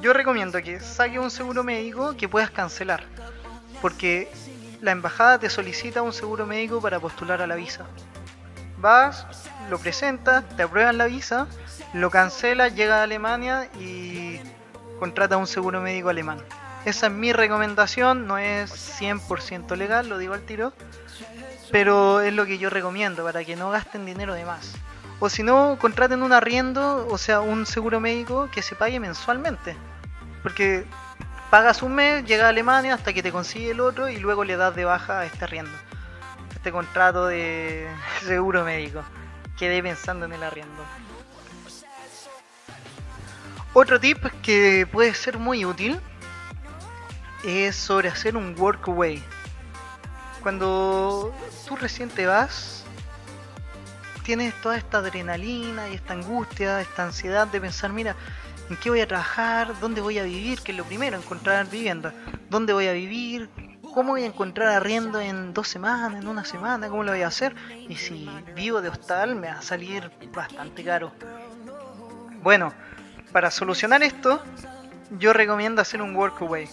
yo 0.00 0.14
recomiendo 0.14 0.62
que 0.62 0.80
saques 0.80 1.18
un 1.18 1.30
seguro 1.30 1.62
médico 1.62 2.16
que 2.16 2.26
puedas 2.26 2.50
cancelar. 2.50 3.04
Porque 3.82 4.32
la 4.80 4.92
embajada 4.92 5.38
te 5.38 5.50
solicita 5.50 6.00
un 6.00 6.14
seguro 6.14 6.46
médico 6.46 6.80
para 6.80 6.98
postular 6.98 7.42
a 7.42 7.46
la 7.46 7.54
visa. 7.54 7.84
Vas, 8.78 9.26
lo 9.68 9.78
presentas, 9.78 10.42
te 10.56 10.62
aprueban 10.62 10.96
la 10.96 11.04
visa, 11.04 11.46
lo 11.92 12.08
cancelas, 12.08 12.74
llega 12.74 13.00
a 13.00 13.02
Alemania 13.02 13.68
y 13.78 14.40
contrata 14.98 15.36
un 15.36 15.46
seguro 15.46 15.82
médico 15.82 16.08
alemán. 16.08 16.38
Esa 16.86 17.08
es 17.08 17.12
mi 17.12 17.34
recomendación, 17.34 18.26
no 18.26 18.38
es 18.38 18.72
100% 19.02 19.76
legal, 19.76 20.08
lo 20.08 20.16
digo 20.16 20.32
al 20.32 20.46
tiro, 20.46 20.72
pero 21.70 22.22
es 22.22 22.32
lo 22.32 22.46
que 22.46 22.56
yo 22.56 22.70
recomiendo 22.70 23.22
para 23.22 23.44
que 23.44 23.54
no 23.54 23.68
gasten 23.70 24.06
dinero 24.06 24.32
de 24.32 24.46
más. 24.46 24.72
O 25.20 25.28
si 25.28 25.42
no, 25.42 25.78
contraten 25.80 26.22
un 26.22 26.32
arriendo, 26.32 27.06
o 27.10 27.18
sea, 27.18 27.40
un 27.40 27.66
seguro 27.66 27.98
médico 27.98 28.48
que 28.52 28.62
se 28.62 28.76
pague 28.76 29.00
mensualmente. 29.00 29.76
Porque 30.42 30.86
pagas 31.50 31.82
un 31.82 31.94
mes, 31.94 32.24
llega 32.24 32.46
a 32.46 32.50
Alemania 32.50 32.94
hasta 32.94 33.12
que 33.12 33.22
te 33.22 33.32
consigue 33.32 33.72
el 33.72 33.80
otro 33.80 34.08
y 34.08 34.18
luego 34.18 34.44
le 34.44 34.56
das 34.56 34.76
de 34.76 34.84
baja 34.84 35.20
a 35.20 35.26
este 35.26 35.44
arriendo. 35.44 35.76
Este 36.54 36.70
contrato 36.70 37.26
de 37.26 37.88
seguro 38.24 38.64
médico. 38.64 39.02
Quedé 39.58 39.82
pensando 39.82 40.26
en 40.26 40.34
el 40.34 40.42
arriendo. 40.42 40.84
Otro 43.74 43.98
tip 43.98 44.24
que 44.42 44.88
puede 44.90 45.14
ser 45.14 45.38
muy 45.38 45.64
útil 45.64 46.00
es 47.44 47.76
sobre 47.76 48.08
hacer 48.08 48.36
un 48.36 48.54
workaway. 48.58 49.22
Cuando 50.42 51.34
tú 51.66 51.76
recién 51.76 52.08
te 52.08 52.26
vas, 52.26 52.84
tienes 54.28 54.52
toda 54.60 54.76
esta 54.76 54.98
adrenalina 54.98 55.88
y 55.88 55.94
esta 55.94 56.12
angustia, 56.12 56.82
esta 56.82 57.04
ansiedad 57.04 57.46
de 57.46 57.62
pensar, 57.62 57.94
mira, 57.94 58.14
¿en 58.68 58.76
qué 58.76 58.90
voy 58.90 59.00
a 59.00 59.08
trabajar? 59.08 59.72
¿Dónde 59.80 60.02
voy 60.02 60.18
a 60.18 60.22
vivir? 60.22 60.60
Que 60.60 60.72
es 60.72 60.76
lo 60.76 60.84
primero, 60.84 61.16
encontrar 61.16 61.66
vivienda. 61.70 62.12
¿Dónde 62.50 62.74
voy 62.74 62.88
a 62.88 62.92
vivir? 62.92 63.48
¿cómo 63.94 64.10
voy 64.10 64.24
a 64.24 64.26
encontrar 64.26 64.68
arriendo 64.68 65.18
en 65.18 65.54
dos 65.54 65.66
semanas, 65.66 66.20
en 66.22 66.28
una 66.28 66.44
semana? 66.44 66.90
¿Cómo 66.90 67.04
lo 67.04 67.12
voy 67.12 67.22
a 67.22 67.28
hacer? 67.28 67.56
Y 67.88 67.96
si 67.96 68.28
vivo 68.54 68.82
de 68.82 68.90
hostal 68.90 69.34
me 69.34 69.46
va 69.48 69.60
a 69.60 69.62
salir 69.62 70.10
bastante 70.30 70.84
caro. 70.84 71.10
Bueno, 72.42 72.74
para 73.32 73.50
solucionar 73.50 74.02
esto, 74.02 74.42
yo 75.18 75.32
recomiendo 75.32 75.80
hacer 75.80 76.02
un 76.02 76.14
workaway. 76.14 76.68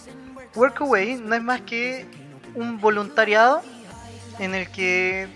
Workaway 0.54 1.14
no 1.16 1.34
es 1.34 1.42
más 1.42 1.62
que 1.62 2.06
un 2.54 2.78
voluntariado 2.82 3.62
en 4.38 4.54
el 4.54 4.70
que 4.70 5.26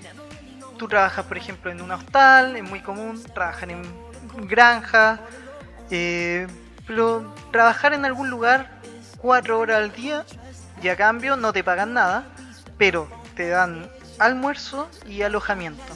tú 0.80 0.88
trabajas, 0.88 1.26
por 1.26 1.36
ejemplo, 1.36 1.70
en 1.70 1.82
un 1.82 1.90
hostal, 1.90 2.56
es 2.56 2.62
muy 2.62 2.80
común, 2.80 3.22
trabajar 3.34 3.70
en 3.70 3.82
granja, 4.48 5.20
eh, 5.90 6.46
pero 6.86 7.34
trabajar 7.52 7.92
en 7.92 8.06
algún 8.06 8.30
lugar 8.30 8.80
cuatro 9.18 9.58
horas 9.58 9.76
al 9.76 9.92
día 9.92 10.24
y 10.82 10.88
a 10.88 10.96
cambio 10.96 11.36
no 11.36 11.52
te 11.52 11.62
pagan 11.62 11.92
nada, 11.92 12.24
pero 12.78 13.06
te 13.36 13.50
dan 13.50 13.90
almuerzo 14.18 14.88
y 15.06 15.20
alojamiento. 15.20 15.92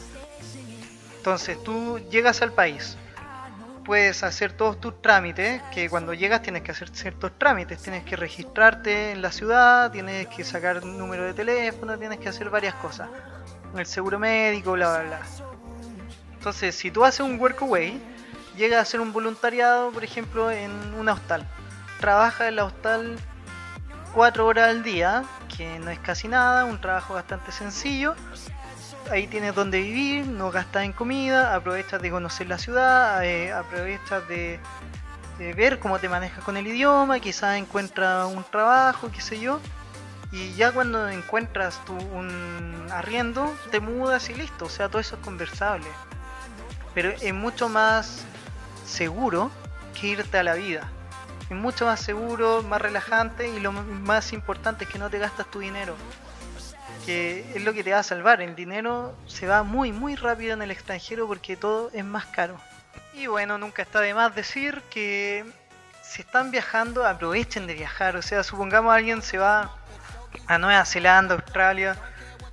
Entonces 1.17 1.65
tú 1.65 1.99
llegas 2.11 2.43
al 2.43 2.53
país, 2.53 2.99
puedes 3.87 4.23
hacer 4.23 4.53
todos 4.53 4.79
tus 4.83 5.01
trámites, 5.01 5.63
que 5.73 5.89
cuando 5.89 6.13
llegas 6.13 6.43
tienes 6.43 6.61
que 6.61 6.73
hacer 6.73 6.91
ciertos 6.91 7.39
trámites, 7.39 7.83
tienes 7.83 8.05
que 8.05 8.17
registrarte 8.17 9.13
en 9.13 9.23
la 9.23 9.33
ciudad, 9.33 9.91
tienes 9.91 10.27
que 10.27 10.45
sacar 10.45 10.85
número 10.85 11.25
de 11.25 11.33
teléfono, 11.33 11.99
tienes 11.99 12.19
que 12.19 12.29
hacer 12.29 12.51
varias 12.51 12.75
cosas, 12.75 13.09
el 13.79 13.87
seguro 13.87 14.19
médico, 14.19 14.73
bla, 14.73 15.01
bla, 15.01 15.03
bla. 15.03 15.21
Entonces, 16.35 16.75
si 16.75 16.91
tú 16.91 17.05
haces 17.05 17.21
un 17.21 17.41
workaway, 17.41 18.01
llegas 18.57 18.79
a 18.79 18.83
hacer 18.83 19.01
un 19.01 19.13
voluntariado, 19.13 19.91
por 19.91 20.05
ejemplo, 20.05 20.51
en 20.51 20.71
una 20.99 21.15
hostal. 21.15 21.47
Trabaja 22.01 22.49
en 22.49 22.57
la 22.57 22.65
hostal 22.65 23.17
cuatro 24.13 24.47
horas 24.47 24.71
al 24.71 24.83
día, 24.83 25.25
que 25.57 25.79
no 25.79 25.91
es 25.91 25.99
casi 25.99 26.29
nada, 26.29 26.65
un 26.65 26.81
trabajo 26.81 27.15
bastante 27.15 27.53
sencillo. 27.53 28.15
Ahí 29.11 29.27
tienes 29.27 29.55
donde 29.55 29.81
vivir, 29.81 30.27
no 30.27 30.51
gastas 30.51 30.85
en 30.85 30.93
comida, 30.93 31.55
aprovechas 31.55 32.01
de 32.01 32.11
conocer 32.11 32.49
la 32.49 32.59
ciudad, 32.59 33.25
eh, 33.25 33.53
aprovechas 33.53 34.27
de, 34.29 34.61
ver 35.39 35.79
cómo 35.79 35.99
te 35.99 36.09
manejas 36.09 36.45
con 36.45 36.57
el 36.57 36.67
idioma, 36.67 37.19
quizás 37.19 37.57
encuentras 37.57 38.27
un 38.33 38.45
trabajo, 38.45 39.11
qué 39.13 39.21
sé 39.21 39.41
yo. 39.41 39.61
Y 40.35 40.53
ya 40.55 40.73
cuando 40.73 41.09
encuentras 41.09 41.83
tu, 41.85 41.95
un 41.95 42.89
arriendo, 42.91 43.57
te 43.71 43.81
mudas 43.81 44.29
y 44.29 44.35
listo. 44.35 44.67
O 44.67 44.69
sea, 44.69 44.89
todo 44.89 45.01
eso 45.01 45.17
es 45.17 45.23
conversable. 45.23 45.87
Pero 46.93 47.11
es 47.11 47.33
mucho 47.33 47.69
más 47.69 48.25
seguro 48.85 49.51
que 49.99 50.09
irte 50.09 50.39
a 50.39 50.43
la 50.43 50.55
vida 50.55 50.91
es 51.51 51.57
mucho 51.57 51.87
más 51.87 52.01
seguro, 52.01 52.63
más 52.63 52.81
relajante 52.81 53.49
y 53.49 53.61
lo 53.61 53.73
más 53.73 54.33
importante 54.33 54.85
es 54.85 54.91
que 54.91 54.99
no 54.99 55.11
te 55.11 55.19
gastas 55.19 55.51
tu 55.51 55.61
dinero. 55.61 55.95
Que 57.05 57.45
es 57.55 57.63
lo 57.63 57.75
que 57.75 57.85
te 57.85 57.93
va 57.93 57.99
a 57.99 58.03
salvar. 58.03 58.41
El 58.41 58.55
dinero 58.55 59.15
se 59.27 59.47
va 59.47 59.63
muy, 59.63 59.93
muy 59.93 60.17
rápido 60.17 60.55
en 60.55 60.63
el 60.63 60.71
extranjero 60.71 61.27
porque 61.27 61.57
todo 61.57 61.91
es 61.93 62.05
más 62.05 62.27
caro. 62.27 62.59
Y 63.13 63.27
bueno, 63.27 63.59
nunca 63.59 63.83
está 63.83 64.01
de 64.01 64.15
más 64.15 64.35
decir 64.35 64.83
que 64.91 65.45
si 66.03 66.23
están 66.23 66.51
viajando, 66.51 67.07
aprovechen 67.07 67.67
de 67.67 67.75
viajar. 67.75 68.17
O 68.17 68.23
sea, 68.23 68.43
supongamos 68.43 68.95
alguien 68.95 69.21
se 69.21 69.37
va 69.37 69.71
a 70.47 70.59
Nueva 70.59 70.85
Zelanda, 70.85 71.35
Australia. 71.35 71.97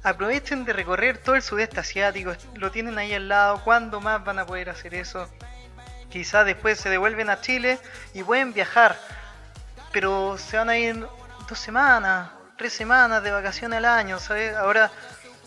Aprovechen 0.03 0.65
de 0.65 0.73
recorrer 0.73 1.17
todo 1.17 1.35
el 1.35 1.41
sudeste 1.41 1.79
asiático. 1.79 2.33
Lo 2.55 2.71
tienen 2.71 2.97
ahí 2.97 3.13
al 3.13 3.27
lado. 3.27 3.63
¿Cuándo 3.63 4.01
más 4.01 4.23
van 4.23 4.39
a 4.39 4.45
poder 4.45 4.69
hacer 4.69 4.95
eso? 4.95 5.27
quizás 6.11 6.45
después 6.45 6.79
se 6.79 6.89
devuelven 6.89 7.29
a 7.29 7.41
Chile 7.41 7.79
y 8.13 8.21
pueden 8.21 8.53
viajar, 8.53 8.95
pero 9.91 10.37
se 10.37 10.57
van 10.57 10.69
a 10.69 10.77
ir 10.77 11.07
dos 11.49 11.57
semanas, 11.57 12.29
tres 12.57 12.73
semanas 12.73 13.23
de 13.23 13.31
vacaciones 13.31 13.77
al 13.77 13.85
año, 13.85 14.19
¿sabes? 14.19 14.55
Ahora 14.55 14.91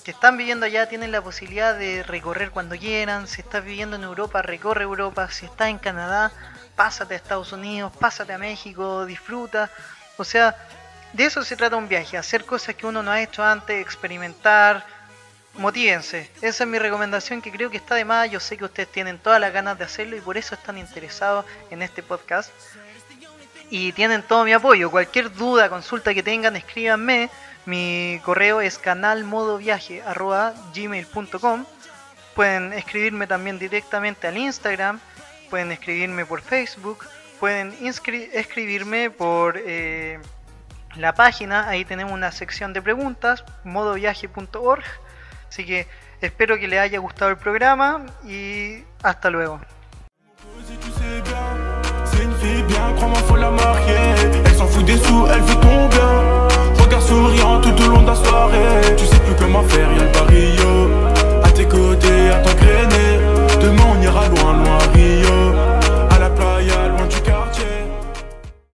que 0.03 0.11
están 0.11 0.37
viviendo 0.37 0.67
allá 0.67 0.89
tienen 0.89 1.13
la 1.13 1.23
posibilidad 1.23 1.77
de 1.77 2.03
recorrer 2.03 2.51
cuando 2.51 2.77
quieran, 2.77 3.29
si 3.29 3.43
estás 3.43 3.65
viviendo 3.65 3.97
en 3.97 4.03
Europa, 4.03 4.43
recorre 4.43 4.83
Europa, 4.83 5.31
si 5.31 5.47
estás 5.47 5.69
en 5.69 5.79
Canadá, 5.79 6.33
pásate 6.75 7.15
a 7.15 7.17
Estados 7.17 7.53
Unidos, 7.53 7.93
pásate 7.99 8.33
a 8.33 8.39
México, 8.39 9.07
disfruta, 9.07 9.71
o 10.17 10.25
sea, 10.25 10.57
de 11.15 11.25
eso 11.25 11.45
se 11.45 11.57
trata 11.57 11.77
un 11.77 11.89
viaje, 11.89 12.17
hacer 12.17 12.45
cosas 12.45 12.75
que 12.75 12.87
uno 12.87 13.03
no 13.03 13.11
ha 13.11 13.23
hecho 13.23 13.43
antes, 13.43 13.81
experimentar, 13.81 14.85
motívense. 15.55 16.31
Esa 16.43 16.65
es 16.65 16.71
mi 16.71 16.79
recomendación 16.79 17.41
que 17.41 17.53
creo 17.53 17.71
que 17.71 17.77
está 17.77 17.95
de 17.95 18.05
más. 18.05 18.29
Yo 18.31 18.41
sé 18.41 18.57
que 18.57 18.65
ustedes 18.65 18.91
tienen 18.91 19.19
todas 19.19 19.41
las 19.41 19.53
ganas 19.53 19.79
de 19.79 19.85
hacerlo 19.85 20.17
y 20.17 20.21
por 20.21 20.37
eso 20.37 20.57
están 20.57 20.77
interesados 20.77 21.45
en 21.71 21.83
este 21.83 22.03
podcast. 22.03 22.51
Y 23.71 23.93
tienen 23.93 24.23
todo 24.23 24.45
mi 24.45 24.53
apoyo. 24.53 24.91
Cualquier 24.91 25.33
duda, 25.33 25.69
consulta 25.69 26.13
que 26.13 26.25
tengan, 26.25 26.57
escríbanme. 26.57 27.31
Mi 27.65 28.21
correo 28.25 28.61
es 28.61 28.77
canalmodoviaje.gmail.com 28.79 31.65
Pueden 32.35 32.73
escribirme 32.73 33.29
también 33.29 33.61
directamente 33.61 34.27
al 34.27 34.37
Instagram. 34.37 34.99
Pueden 35.49 35.71
escribirme 35.71 36.27
por 36.27 36.43
Facebook. 36.43 37.07
Pueden 37.39 37.73
escribirme 37.81 39.11
por 39.11 39.57
eh, 39.65 40.19
la 40.97 41.15
página. 41.15 41.69
Ahí 41.69 41.85
tenemos 41.85 42.13
una 42.13 42.33
sección 42.33 42.73
de 42.73 42.83
preguntas. 42.83 43.45
modoviaje.org 43.65 44.85
Así 45.49 45.65
que 45.65 45.87
espero 46.21 46.59
que 46.59 46.67
les 46.67 46.81
haya 46.81 46.99
gustado 46.99 47.31
el 47.31 47.37
programa 47.37 48.07
y 48.27 48.83
hasta 49.03 49.31
luego. 49.31 49.61